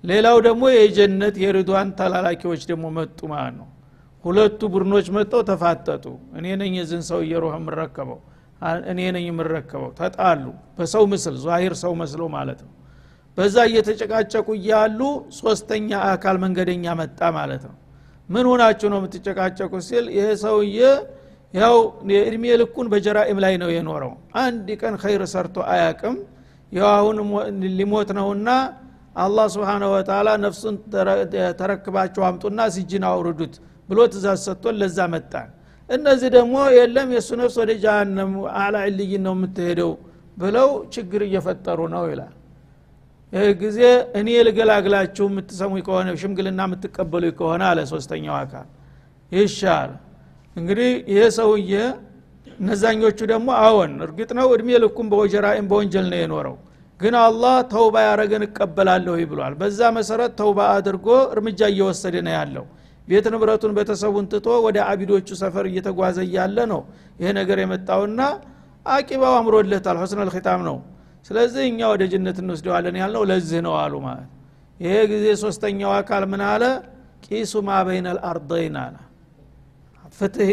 ሌላው 0.04 0.36
ደግሞ 0.46 0.62
የጀነት 0.74 1.34
የርዷን 1.42 1.88
ተላላኪዎች 1.98 2.62
ደግሞ 2.70 2.84
መጡ 2.96 3.18
ማለት 3.32 3.54
ነው። 3.60 3.68
ሁለቱ 4.24 4.60
ቡድኖች 4.72 5.06
መጠው 5.16 5.40
ተፋጠጡ። 5.48 6.04
እኔ 6.38 6.46
ነኝ 6.60 6.72
የዝን 6.80 7.02
ሰው 7.08 7.20
እየሮህ 7.24 7.54
የምረከበው። 7.58 8.20
እኔ 8.90 9.00
ነኝ 9.14 9.24
የምረከበው። 9.30 9.90
ተጣሉ። 9.98 10.44
በሰው 10.76 11.04
ምስል 11.12 11.36
ዛሂር 11.44 11.74
ሰው 11.82 11.92
መስሎ 12.00 12.22
ማለት 12.36 12.60
ነው። 12.66 12.72
በዛ 13.38 13.56
እየተጨቃጨቁ 13.68 14.48
እያሉ 14.58 15.00
ሶስተኛ 15.38 15.90
አካል 16.10 16.36
መንገደኛ 16.44 16.86
መጣ 17.00 17.20
ማለት 17.38 17.62
ነው 17.68 17.76
ምን 18.28 18.44
ሆናችሁ 18.50 18.88
ነው 18.92 18.98
የምትጨቃጨቁ 19.00 19.72
ሲል 19.86 20.06
ይሄ 20.16 20.26
ሰውዬ 20.42 20.78
ያው 21.54 21.74
የእድሜ 22.12 22.44
ልኩን 22.60 22.86
በጀራኢም 22.92 23.38
ላይ 23.44 23.54
ነው 23.62 23.70
የኖረው። 23.74 24.12
አንድ 24.42 24.68
ቀን 24.80 24.94
ኸይር 25.02 25.22
ሰርቶ 25.32 25.56
አያቅም 25.72 26.14
ያው 26.72 26.88
አሁን 26.92 27.16
ሊሞት 27.78 28.10
ነውና 28.18 28.48
አላህ 29.16 29.46
ስብሓነ 29.54 29.82
ወተላ 29.94 30.28
ነፍሱን 30.44 30.76
ተረክባችሁ 31.58 32.22
አምጡና 32.28 32.60
ሲጅን 32.74 33.04
አውርዱት 33.10 33.54
ብሎ 33.88 33.98
ትእዛዝ 34.12 34.40
ሰጥቶን 34.46 34.76
ለዛ 34.82 34.98
መጣን 35.14 35.48
እነዚህ 35.88 36.28
ደግሞ 36.36 36.56
የለም 36.76 37.08
የእሱ 37.14 37.30
ነፍስ 37.40 37.56
ወደ 37.62 37.72
ጃሃንም 37.82 38.30
አላ 38.60 38.76
ዕልይን 38.88 39.22
ነው 39.26 39.34
የምትሄደው 39.36 39.90
ብለው 40.36 40.68
ችግር 40.94 41.22
እየፈጠሩ 41.26 41.80
ነው 41.94 42.04
ይላል 42.10 42.32
ይህ 43.32 43.50
ጊዜ 43.60 43.78
እኔ 44.18 44.28
ልገላግላችሁ 44.46 45.26
የምትሰሙ 45.30 45.74
ከሆነ 45.86 46.08
ሽምግልና 46.22 46.62
የምትቀበሉ 46.66 47.24
ከሆነ 47.38 47.62
አለ 47.68 47.80
ሶስተኛው 47.92 48.34
አካል። 48.38 48.66
ይሻል። 49.32 49.92
እንግዲህ 50.56 50.90
ይሄ 51.12 51.20
ሰውዬ 51.38 51.72
እነዛኞቹ 52.56 53.18
ደግሞ 53.32 53.48
አዎን 53.62 53.92
እርግጥ 54.06 54.30
ነው 54.38 54.48
እድሜ 54.54 54.68
ልኩም 54.84 55.06
በወጀራኢም 55.12 55.66
በወንጀል 55.70 56.06
ነው 56.12 56.18
የኖረው። 56.22 56.56
ግን 57.00 57.14
አላህ 57.22 57.54
ተውባ 57.72 57.96
ያረገን 58.06 58.42
እቀበላለሁ 58.46 59.14
ብሏል። 59.30 59.54
በዛ 59.60 59.80
መሰረት 59.96 60.32
ተውባ 60.40 60.58
አድርጎ 60.74 61.06
እርምጃ 61.34 61.60
እየወሰደ 61.72 62.14
ነው 62.26 62.34
ያለው። 62.38 62.66
ቤት 63.08 63.26
ንብረቱን 63.34 63.72
ቤተሰቡን 63.78 64.26
ትቶ 64.32 64.48
ወደ 64.66 64.78
አቢዶቹ 64.90 65.28
ሰፈር 65.40 65.64
እየተጓዘ 65.70 66.18
እያለ 66.26 66.58
ነው 66.72 66.80
ይሄ 67.20 67.30
ነገር 67.40 67.58
የመጣውና 67.62 68.20
አቂባው 68.86 69.34
አምሮለታል። 69.40 69.96
ሆስነ 70.02 70.20
ልኪታም 70.28 70.60
ነው 70.68 70.76
ስለዚህ 71.26 71.62
እኛ 71.70 71.80
ወደ 71.92 72.02
ጅነት 72.12 72.38
እንወስደዋለን 72.42 72.96
ያልነው 73.02 73.22
ለዚህ 73.30 73.60
ነው 73.66 73.74
አሉ 73.80 73.94
ማለት። 74.06 74.28
ይሄ 74.80 74.94
ጊዜ 75.12 75.26
ሶስተኛው 75.42 75.90
አካል 75.98 76.22
ምን 76.32 76.42
አለ? 76.46 76.62
ቂሱ 77.26 77.52
ማ 77.66 77.72
በይነ 77.86 78.06
ልአርደይን 78.16 78.76
አለ። 78.82 78.96
ፍትህ 80.18 80.50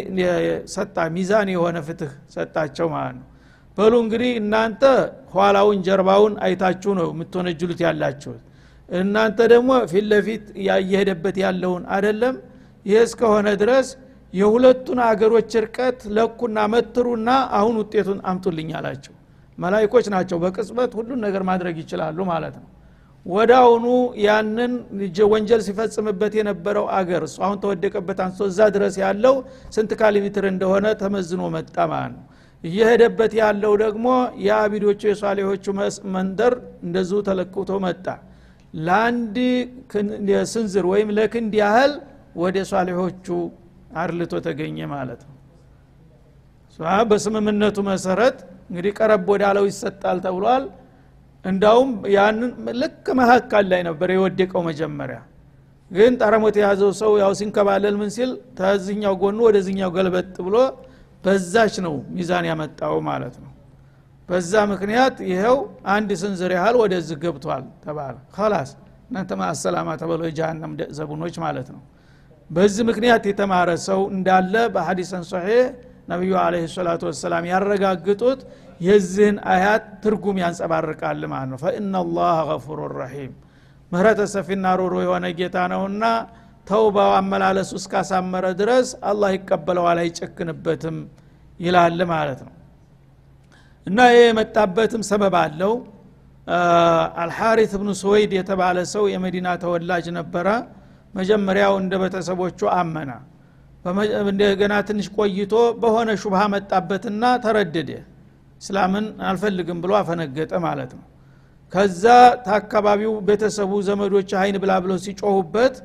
ሰጣ 0.73 0.97
ሚዛን 1.15 1.47
የሆነ 1.53 1.77
ፍትህ 1.87 2.11
ሰጣቸው 2.35 2.87
ማለት 2.93 3.15
ነው። 3.19 3.25
በሉ 3.77 3.93
እንግዲህ 4.03 4.31
እናንተ 4.41 4.83
ኋላውን 5.33 5.79
ጀርባውን 5.87 6.33
አይታችሁ 6.45 6.91
ነው 6.99 7.07
የምትወነጅሉት 7.13 7.79
ያላችሁት። 7.85 8.41
እናንተ 8.89 9.39
ደግሞ 9.53 9.71
ፊት 9.91 10.05
ለፊት 10.11 10.45
እየሄደበት 10.61 11.35
ያለውን 11.43 11.83
አደለም 11.95 12.35
ይህ 12.85 12.99
እስከሆነ 13.05 13.47
ድረስ 13.61 13.87
የሁለቱን 14.33 14.99
አገሮች 15.05 15.51
እርቀት 15.61 15.99
ለኩና 16.15 16.59
መትሩና 16.73 17.29
አሁን 17.59 17.75
ውጤቱን 17.81 18.19
አምጡልኝ 18.31 18.69
አላቸው 18.79 19.13
መላይኮች 19.59 20.05
ናቸው። 20.13 20.37
በቅጽበት 20.43 20.91
ሁሉን 20.99 21.19
ነገር 21.25 21.43
ማድረግ 21.49 21.75
ይችላሉ 21.83 22.17
ማለት 22.31 22.55
ነው። 22.61 22.67
አሁኑ 23.57 23.85
ያንን 24.25 24.71
ወንጀል 25.31 25.61
ሲፈጽምበት 25.65 26.33
የነበረው 26.39 26.85
አገር 26.97 27.23
እሱ 27.27 27.37
አሁን 27.45 27.57
ተወደቀበት 27.63 28.19
አንስቶ 28.25 28.47
እዛ 28.51 28.59
ድረስ 28.75 28.95
ያለው 29.03 29.35
ስንት 29.75 29.91
ካሊሜትር 30.01 30.45
እንደሆነ 30.51 30.85
ተመዝኖ 31.01 31.41
መጣ 31.55 31.75
ማለት 31.91 32.13
ነው። 32.15 32.25
እየሄደበት 32.63 33.33
ያለው 33.41 33.73
ደግሞ 33.83 34.07
የአቢዶቹ 34.45 35.01
የሷሌዎቹ 35.09 35.65
መንደር 36.15 36.53
እንደዚሁ 36.85 37.19
ተለክቶ 37.27 37.71
መጣ። 37.85 38.05
ለአንድ 38.79 39.37
ስንዝር 40.53 40.85
ወይም 40.91 41.09
ለክንድ 41.17 41.53
ያህል 41.61 41.93
ወደ 42.41 42.57
ሷሌሆቹ 42.71 43.27
አርልቶ 44.01 44.33
ተገኘ 44.47 44.77
ማለት 44.91 45.21
ነው። 45.27 45.35
በስምምነቱ 47.09 47.77
መሰረት 47.87 48.37
እንግዲህ 48.69 48.91
ቀረብ 48.97 49.27
ወዳለው 49.33 49.65
ይሰጣል 49.69 50.17
ተብሏል። 50.25 50.63
እንዳውም 51.45 51.91
ያንን 52.13 52.51
ልክ 52.81 53.05
መካከል 53.19 53.65
ላይ 53.71 53.81
ነበር 53.89 54.09
የወደቀው 54.15 54.61
መጀመሪያ። 54.69 55.19
ግን 55.91 56.11
ጠረሞት 56.21 56.55
የያዘው 56.59 56.91
ሰው 56.99 57.11
ያው 57.21 57.31
ሲንከባለል 57.39 57.95
ምን 58.01 58.09
ሲል 58.15 58.31
ተዝኛው 58.59 59.13
ጎኑ 59.21 59.39
ወደዚኛው 59.47 59.91
ገልበጥ 59.95 60.35
ብሎ 60.47 60.57
በዛች 61.23 61.75
ነው 61.85 61.95
ሚዛን 62.15 62.45
ያመጣው 62.49 62.95
ማለት 63.07 63.35
ነው። 63.43 63.51
በዛ 64.29 64.53
ምክንያት 64.71 65.15
ይኸው 65.29 65.57
አንድ 65.93 66.09
ስንዝር 66.21 66.51
ያህል 66.57 66.75
ወደዚህ 66.81 67.17
ገብቷል 67.23 67.63
ተባለ። 67.85 68.15
ከላስ 68.35 68.71
እናንተ 69.09 69.31
ማሰላማ 69.39 69.89
ተበሎ 70.01 70.21
የጃሃንም 70.27 70.73
ዘቡኖች 70.97 71.35
ማለት 71.45 71.69
ነው። 71.75 71.81
በዚህ 72.49 72.83
ምክንያት 72.89 73.23
የተማረ 73.29 73.69
ሰው 73.87 73.99
እንዳለ 74.13 74.53
በሐዲሰን 74.75 75.23
ሶሒህ 75.31 75.63
ነቢዩ 76.09 76.33
አለ 76.41 76.55
ሰላቱ 76.73 77.01
ወሰላም 77.09 77.43
ያረጋግጡት 77.51 78.39
የዚህን 78.81 79.37
አያት 79.53 79.85
ትርጉም 80.03 80.37
ያንጸባርቃል 80.43 81.21
ማለት 81.31 81.49
ነው። 81.53 81.59
ፈኢናላህ 81.63 82.37
ገፉሩ 82.49 82.79
ረሒም። 82.95 83.33
ምህረተ 83.91 84.21
ሰፊና 84.33 84.65
ሩሩ 84.79 84.93
የሆነ 85.05 85.25
ጌታ 85.39 85.57
ነውና 85.71 86.03
ተውባው 86.67 87.11
አመላለሱ 87.17 87.71
እስካሳመረ 87.79 88.45
ድረስ 88.59 88.87
አላህ 89.09 89.29
ይቀበለዋል 89.35 89.99
አይጨክንበትም 90.03 90.97
ይላል 91.59 91.99
ማለት 92.11 92.41
ነው። 92.47 92.53
እና 93.87 93.99
ይህ 94.11 94.21
የመጣበትም 94.25 95.03
ሰበብ 95.09 95.35
አለው። 95.41 95.73
አልሐሪት 97.21 97.73
ብኑ 97.79 97.89
ስወይድ 98.01 98.31
የተባለ 98.37 98.77
ሰው 98.93 99.03
የመዲና 99.13 99.49
ተወላጅ 99.63 100.05
ነበረ። 100.19 100.47
መጀመሪያው 101.13 101.73
እንደ 101.81 101.93
ቤተሰቦቹ 102.01 102.59
አመና 102.75 103.11
እንደገና 104.29 104.73
ትንሽ 104.87 105.07
ቆይቶ 105.17 105.53
በሆነ 105.81 106.09
ሹብሃ 106.21 106.41
መጣበትና 106.53 107.23
ተረደደ። 107.43 107.91
እስላምን 108.61 109.05
አልፈልግም 109.27 109.77
ብሎ 109.83 109.91
አፈነገጠ 109.99 110.53
ማለት 110.65 110.91
ነው። 110.97 111.05
ከዛ 111.73 112.03
ታካባቢው 112.47 113.13
ቤተሰቡ 113.27 113.71
ዘመዶች 113.87 114.29
አይን 114.41 114.55
ብላ 114.63 114.71
ብለው 114.83 114.97
ሲጮሁበት 115.05 115.75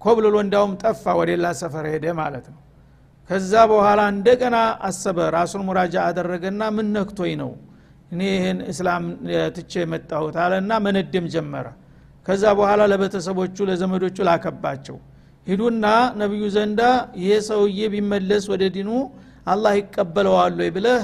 ኮብልሎ 0.00 0.34
እንዳውም 0.44 0.72
ጠፋ 0.82 1.04
ወደ 1.18 1.28
ሌላ 1.32 1.48
ሰፈር 1.60 1.84
ሄደ 1.92 2.06
ማለት 2.20 2.46
ነው። 2.52 2.58
ከዛ 3.30 3.52
በኋላ 3.72 4.00
እንደገና 4.14 4.56
አሰበ 4.88 5.18
ራሱን 5.36 5.62
ሙራጃ 5.68 5.94
አደረገና 6.08 6.62
ምን 6.76 6.86
ነክቶኝ 6.96 7.32
ነው 7.42 7.50
እኔ 8.12 8.22
ይህን 8.32 8.58
እስላም 8.72 9.04
ትቼ 9.56 9.72
የመጣሁት 9.82 10.36
አለና 10.44 10.72
መነደም 10.86 11.26
ጀመረ። 11.34 11.66
ከዛ 12.26 12.44
በኋላ 12.58 12.82
ለቤተሰቦቹ 12.92 13.56
ለዘመዶቹ 13.68 14.16
ላከባቸው 14.28 14.96
ሂዱና 15.46 15.86
ነቢዩ 16.20 16.42
ዘንዳ 16.56 16.80
ይሄ 17.20 17.30
ሰውዬ 17.48 17.78
ቢመለስ 17.94 18.44
ወደ 18.52 18.64
ዲኑ 18.74 18.90
አላህ 19.52 19.72
ይቀበለዋል 19.80 20.54
ወይ 20.60 20.70
ብለህ 20.76 21.00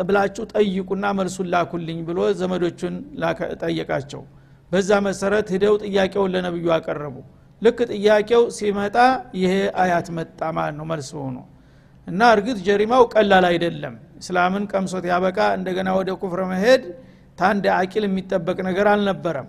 ብላችሁ 0.00 0.44
ጠይቁና 0.52 1.04
መልሱን 1.18 1.48
ላኩልኝ 1.52 1.98
ብሎ 2.06 2.20
ዘመዶቹን 2.40 2.94
ጠየቃቸው። 3.62 4.22
በዛ 4.72 4.90
መሰረት 5.06 5.48
ሂደው 5.54 5.74
ጥያቄውን 5.84 6.30
ለነብዩ 6.34 6.66
አቀረቡ። 6.76 7.16
ልክ 7.62 7.78
ጥያቄው 7.92 8.42
ሲመጣ 8.56 8.96
ይሄ 9.40 9.52
አያት 9.82 10.08
መጣ 10.16 10.40
ማለት 10.56 10.74
ነው 10.78 10.86
መልስ 10.92 11.10
ሆኖ። 11.18 11.36
እና 12.06 12.20
እርግጥ 12.34 12.56
ጀሪማው 12.66 13.04
ቀላል 13.14 13.44
አይደለም። 13.50 13.94
እስላምን 14.20 14.64
ቀምሶት 14.72 15.04
ያበቃ 15.12 15.38
እንደገና 15.58 15.88
ወደ 15.98 16.10
ኩፍር 16.22 16.40
መሄድ 16.52 16.82
ታንድ 17.38 17.64
አቂል 17.78 18.04
የሚጠበቅ 18.08 18.58
ነገር 18.68 18.86
አልነበረም። 18.92 19.46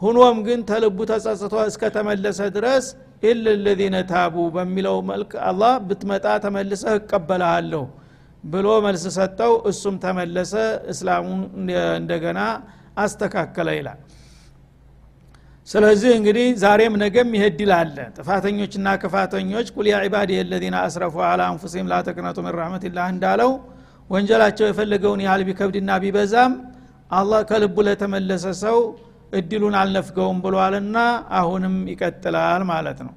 ሁኖም 0.00 0.36
ግን 0.46 0.60
ተልቡ 0.70 0.98
ተጸጽቶ 1.10 1.54
እስከተመለሰ 1.70 2.40
ድረስ 2.56 2.86
ኢል 3.22 3.44
ለዚነ 3.64 3.96
ታቡ 4.10 4.34
በሚለው 4.54 4.96
መልክ 5.08 5.30
አላህ 5.48 5.72
ብትመጣ 5.86 6.26
ተመልሰህ 6.44 6.92
እቀበልሃለሁ 6.98 7.84
ብሎ 8.44 8.66
መልስ 8.84 9.04
ሰጠው። 9.16 9.52
እሱም 9.70 9.94
ተመለሰ 10.04 10.52
እስላሙን 10.92 11.40
እንደገና 11.98 12.40
አስተካከለ 13.04 13.68
ይላል። 13.78 13.98
ስለዚህ 15.68 16.10
እንግዲህ 16.18 16.46
ዛሬም 16.62 16.94
ነገም 17.02 17.30
ይሄድል 17.36 17.72
አለ። 17.78 17.96
ጥፋተኞችና 18.16 18.88
ክፋተኞች 19.02 19.66
ቁል 19.74 19.86
ያ 19.90 19.96
ዒባድ 20.04 20.30
የለዚነ 20.36 20.76
አስረፉ 20.84 21.16
አላ 21.30 21.40
አንፉሲም 21.50 21.90
ላተቅነቱ 21.92 22.38
ምን 22.46 22.54
ረሕመትላህ 22.58 23.06
እንዳለው 23.14 23.50
ወንጀላቸው 24.10 24.66
የፈለገውን 24.68 25.20
ያህል 25.26 25.42
ቢከብድና 25.48 25.90
ቢበዛም 26.04 26.52
አላህ 27.12 27.40
ከልቡ 27.50 27.76
ለተመለሰ 27.86 28.46
ሰው 28.62 28.78
እድሉን 29.32 29.74
አልነፍገውም 29.80 30.38
ብሏልና 30.44 30.98
አሁንም 31.38 31.74
ይቀጥላል 31.92 32.62
ማለት 32.70 33.00
ነው። 33.06 33.14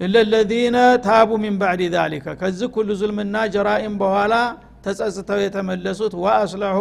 ኢለለዚነ 0.00 0.76
ታቡ 1.06 1.30
ሚን 1.42 1.54
ባዕድ 1.60 1.82
ዛሊከ 1.94 2.26
ከዚህ 2.40 2.68
ኩሉ 2.74 2.88
ዙልምና 3.00 3.36
ጀራኢም 3.54 3.94
በኋላ 4.02 4.34
ተጸጽተው 4.84 5.38
የተመለሱት 5.44 6.14
ወአስለሑ 6.24 6.78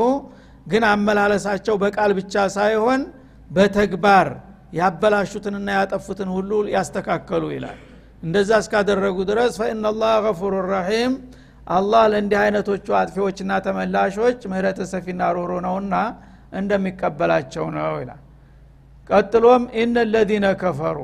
ግን 0.68 0.84
አመላለሳቸው 0.90 1.76
በቃል 1.84 2.12
ብቻ 2.20 2.34
ሳይሆን 2.58 3.02
በተግባር 3.50 4.28
ያበላሹትንና 4.80 5.68
ያጠፉትን 5.78 6.30
ሁሉ 6.36 6.52
ያስተካከሉ 6.76 7.44
ይላል። 7.56 7.80
እንደዛ 8.24 8.52
እስካደረጉ 8.64 9.18
ድረስ 9.30 9.54
ፈኢናላህ 9.62 10.14
ገፉሩ 10.26 10.54
ረሒም 10.72 11.14
አላህ 11.70 12.04
ለእንዲህ 12.12 12.40
አይነቶቹ 12.44 12.88
አጥፊዎችና 13.00 13.52
ተመላሾች 13.66 14.42
ምህረተ 14.52 14.82
ሰፊና 14.92 15.32
ሮሮ 15.38 15.54
ነውና 15.66 15.96
እንደሚቀበላቸው 16.60 17.66
ነው 17.76 17.96
ይላል 18.02 18.22
ቀጥሎም 19.11 19.63
ኢነ 19.81 19.97
ለዚነ 20.13 20.47
ከፈሩ 20.63 20.99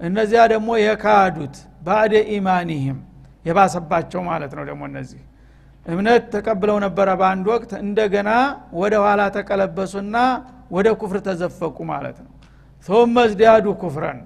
እነዚያ 0.00 0.42
ደግሞ 0.52 0.68
የካዱት 0.84 1.56
ባዕደ 1.86 2.14
ኢማኒህም 2.36 2.98
የባሰባቸው 3.46 4.20
ማለት 4.30 4.52
ነው 4.58 4.64
ደግሞ 4.70 4.82
እነዚህ 4.90 5.20
እምነት 5.86 6.24
ተቀብለው 6.34 6.76
ነበረ 6.86 7.08
በአንድ 7.20 7.46
ወቅት 7.52 7.70
እንደገና 7.84 8.30
ወደ 8.80 8.94
ኋላ 9.04 9.20
ተቀለበሱና 9.36 10.16
ወደ 10.76 10.88
ኩፍር 11.00 11.18
ተዘፈቁ 11.28 11.76
ማለት 11.92 12.18
ነው 12.24 12.32
ثم 12.88 13.14
ازدادوا 13.26 13.74
ኩፍረን 13.82 14.18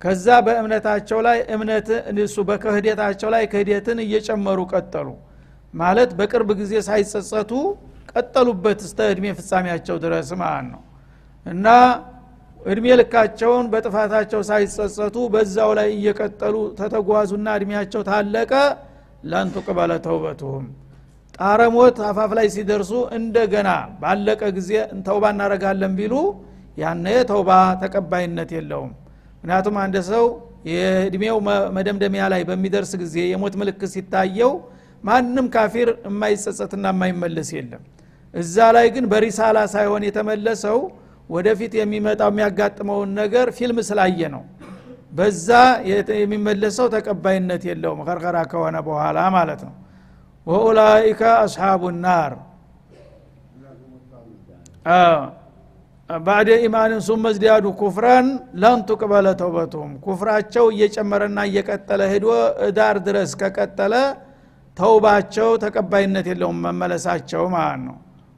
ከዛ 0.00 0.26
በእምነታቸው 0.46 1.18
ላይ 1.26 1.38
እምነት 1.54 1.88
እሱ 2.24 2.36
በክህደታቸው 2.48 3.28
ላይ 3.34 3.42
ክህደትን 3.52 3.98
እየጨመሩ 4.04 4.58
ቀጠሉ 4.72 5.08
ማለት 5.74 6.10
በቅርብ 6.18 6.48
ጊዜ 6.60 6.72
ሳይጸጸቱ 6.88 7.52
ቀጠሉበት 8.12 8.80
እስተ 8.86 8.98
እድሜ 9.12 9.26
ፍጻሜያቸው 9.38 9.96
ድረስ 10.04 10.30
ማለት 10.42 10.66
ነው 10.72 10.82
እና 11.46 11.66
እድሜ 12.65 12.85
ልካቸውን 12.99 13.65
በጥፋታቸው 13.71 14.41
ሳይጸጸቱ 14.49 15.15
በዛው 15.33 15.71
ላይ 15.79 15.89
እየቀጠሉ 15.97 16.55
ተተጓዙና 16.79 17.47
እድሜያቸው 17.57 18.01
ታለቀ። 18.09 18.51
ለን 19.25 19.47
ቱቅበለ 19.55 19.91
ተውበቱሁም 20.05 20.65
ጣረሞት 21.35 21.97
አፋፍ 22.07 22.31
ላይ 22.37 22.47
ሲደርሱ 22.55 22.91
እንደገና 23.17 23.69
ባለቀ 24.01 24.41
ጊዜ 24.57 24.71
ተውባ 25.07 25.25
እናረጋለን 25.33 25.93
ቢሉ 25.99 26.13
ያነ 26.77 27.07
ተውባ 27.31 27.49
ተቀባይነት 27.81 28.49
የለውም። 28.57 28.91
ምክንያቱም 29.35 29.75
አንድ 29.83 29.95
ሰው 30.11 30.25
የእድሜው 30.69 31.37
መደምደሚያ 31.77 32.23
ላይ 32.33 32.41
በሚደርስ 32.49 32.91
ጊዜ 33.01 33.15
የሞት 33.31 33.55
ምልክት 33.61 33.91
ሲታየው 33.95 34.53
ማንም 35.03 35.47
ካፊር 35.55 35.89
የማይጸጸትና 36.07 36.85
የማይመለስ 36.93 37.49
የለም። 37.57 37.83
እዛ 38.33 38.55
ላይ 38.75 38.87
ግን 38.95 39.05
በሪሳላ 39.11 39.57
ሳይሆን 39.73 40.03
የተመለሰው 40.07 40.79
ወደፊት 41.29 41.73
የሚመጣው 41.79 42.29
የሚያጋጥመውን 42.31 43.09
ነገር 43.19 43.47
ፊልም 43.57 43.77
ስላየ 43.87 44.19
ነው። 44.35 44.43
በዛ 45.13 45.49
የሚመለሰው 46.19 46.87
ተቀባይነት 46.95 47.63
የለውም። 47.69 48.01
ቀርቀራ 48.07 48.37
ከሆነ 48.51 48.75
በኋላ 48.87 49.19
ማለት 49.35 49.61
ነው። 49.67 49.73
ወኡላይከ 50.47 51.21
አስሓቡ 51.43 51.83
ናር። 52.03 52.33
ባዕደ 56.09 56.49
ኢማንን 56.65 56.99
ሱመ 57.05 57.23
ዝዲያዱ 57.35 57.65
ኩፍረን 57.79 58.27
ለን 58.61 58.79
ቱቅበለ 58.89 59.27
ተውበቱም 59.39 59.91
ኩፍራቸው 60.05 60.65
እየጨመረና 60.73 61.37
እየቀጠለ 61.49 62.01
ሄዶ 62.11 62.25
እዳር 62.67 62.97
ድረስ 63.07 63.31
ከቀጠለ 63.41 63.93
ተውባቸው 64.77 65.49
ተቀባይነት 65.63 66.25
የለውም 66.31 66.59
መመለሳቸው 66.65 67.43
ማለት 67.55 67.81
ነው። 67.87 67.97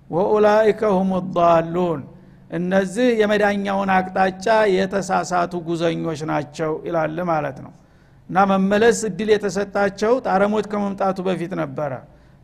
ወኡላይከ 0.10 0.82
ሁም 0.97 1.10
ዳሉን 1.36 2.02
እነዚህ 2.52 3.08
የመዳኛውን 3.22 3.90
አቅጣጫ 3.96 4.46
የተሳሳቱ 4.74 5.54
ጉዘኞች 5.68 6.20
ናቸው 6.30 6.72
ይላል 6.88 7.18
ማለት 7.32 7.58
ነው። 7.66 7.72
እና 8.30 8.38
መመለስ 8.52 9.00
እድል 9.10 9.30
የተሰጣቸው 9.34 10.14
ጣረሞት 10.26 10.66
ከመምጣቱ 10.72 11.18
በፊት 11.28 11.54
ነበረ። 11.62 11.92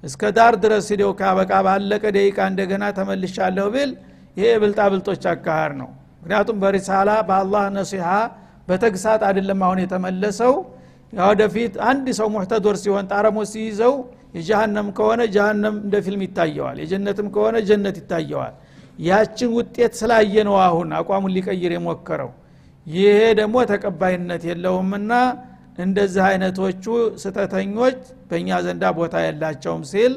እስከ 0.04 0.32
ዳር 0.38 0.54
ድረስ 0.64 0.86
ሂደው 0.94 1.12
ካበቃ 1.20 1.52
ባለቀ 1.68 2.04
ደቂቃ 2.16 2.40
እንደገና 2.52 2.84
ተመልሻለሁ 2.98 3.66
ቢል 3.76 3.92
ይሄ 4.38 4.46
የብልጣ 4.52 4.80
ብልጦች 4.92 5.24
አካሃር 5.34 5.72
ነው። 5.82 5.90
ምክንያቱም 6.22 6.58
በሪሳላ 6.64 7.10
በአላህ 7.30 7.64
ነሲሃ 7.78 8.08
በተግሳጥ 8.68 9.22
አይደለም 9.30 9.62
አሁን 9.66 9.80
የተመለሰው። 9.84 10.54
ወደፊት 11.24 11.74
አንድ 11.88 12.06
ሰው 12.20 12.28
ሙሕተዶር 12.36 12.76
ሲሆን 12.84 13.08
ጣረሞት 13.12 13.48
ሲይዘው 13.54 13.94
የጀሃነም 14.36 14.88
ከሆነ 14.98 15.22
ጀሃነም 15.36 15.76
እንደ 15.84 15.96
ፊልም 16.06 16.22
ይታየዋል 16.26 16.78
የጀነትም 16.84 17.28
ከሆነ 17.36 17.58
ጀነት 17.68 17.98
ይታየዋል 18.02 18.54
ያችን 19.09 19.51
ውጤት 19.59 19.93
ስላየ 20.01 20.45
ነው 20.49 20.57
አሁን 20.67 20.89
አቋሙን 21.01 21.35
ሊቀይር 21.37 21.73
የሞከረው 21.77 22.31
ይሄ 22.87 23.19
ደግሞ 23.41 23.57
ተቀባይነት 23.73 24.43
የለውምና 24.51 25.13
እንደዚህ 25.85 26.23
አይነቶቹ 26.29 26.85
ስተተኞች 27.25 27.99
በእኛ 28.31 28.59
ዘንዳ 28.67 28.85
ቦታ 29.01 29.17
የላቸውም 29.27 29.85
ሲል 29.93 30.15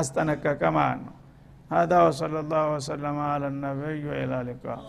አስጠነቀቀ 0.00 0.62
ማለት 0.78 1.00
ነው 1.06 1.14
هذا 1.70 1.98
وصلى 2.06 2.38
الله 2.44 2.64
وسلم 2.76 3.16
على 3.32 3.46
النبي 3.52 4.00
وإلى 4.10 4.34
اللقاء 4.40 4.80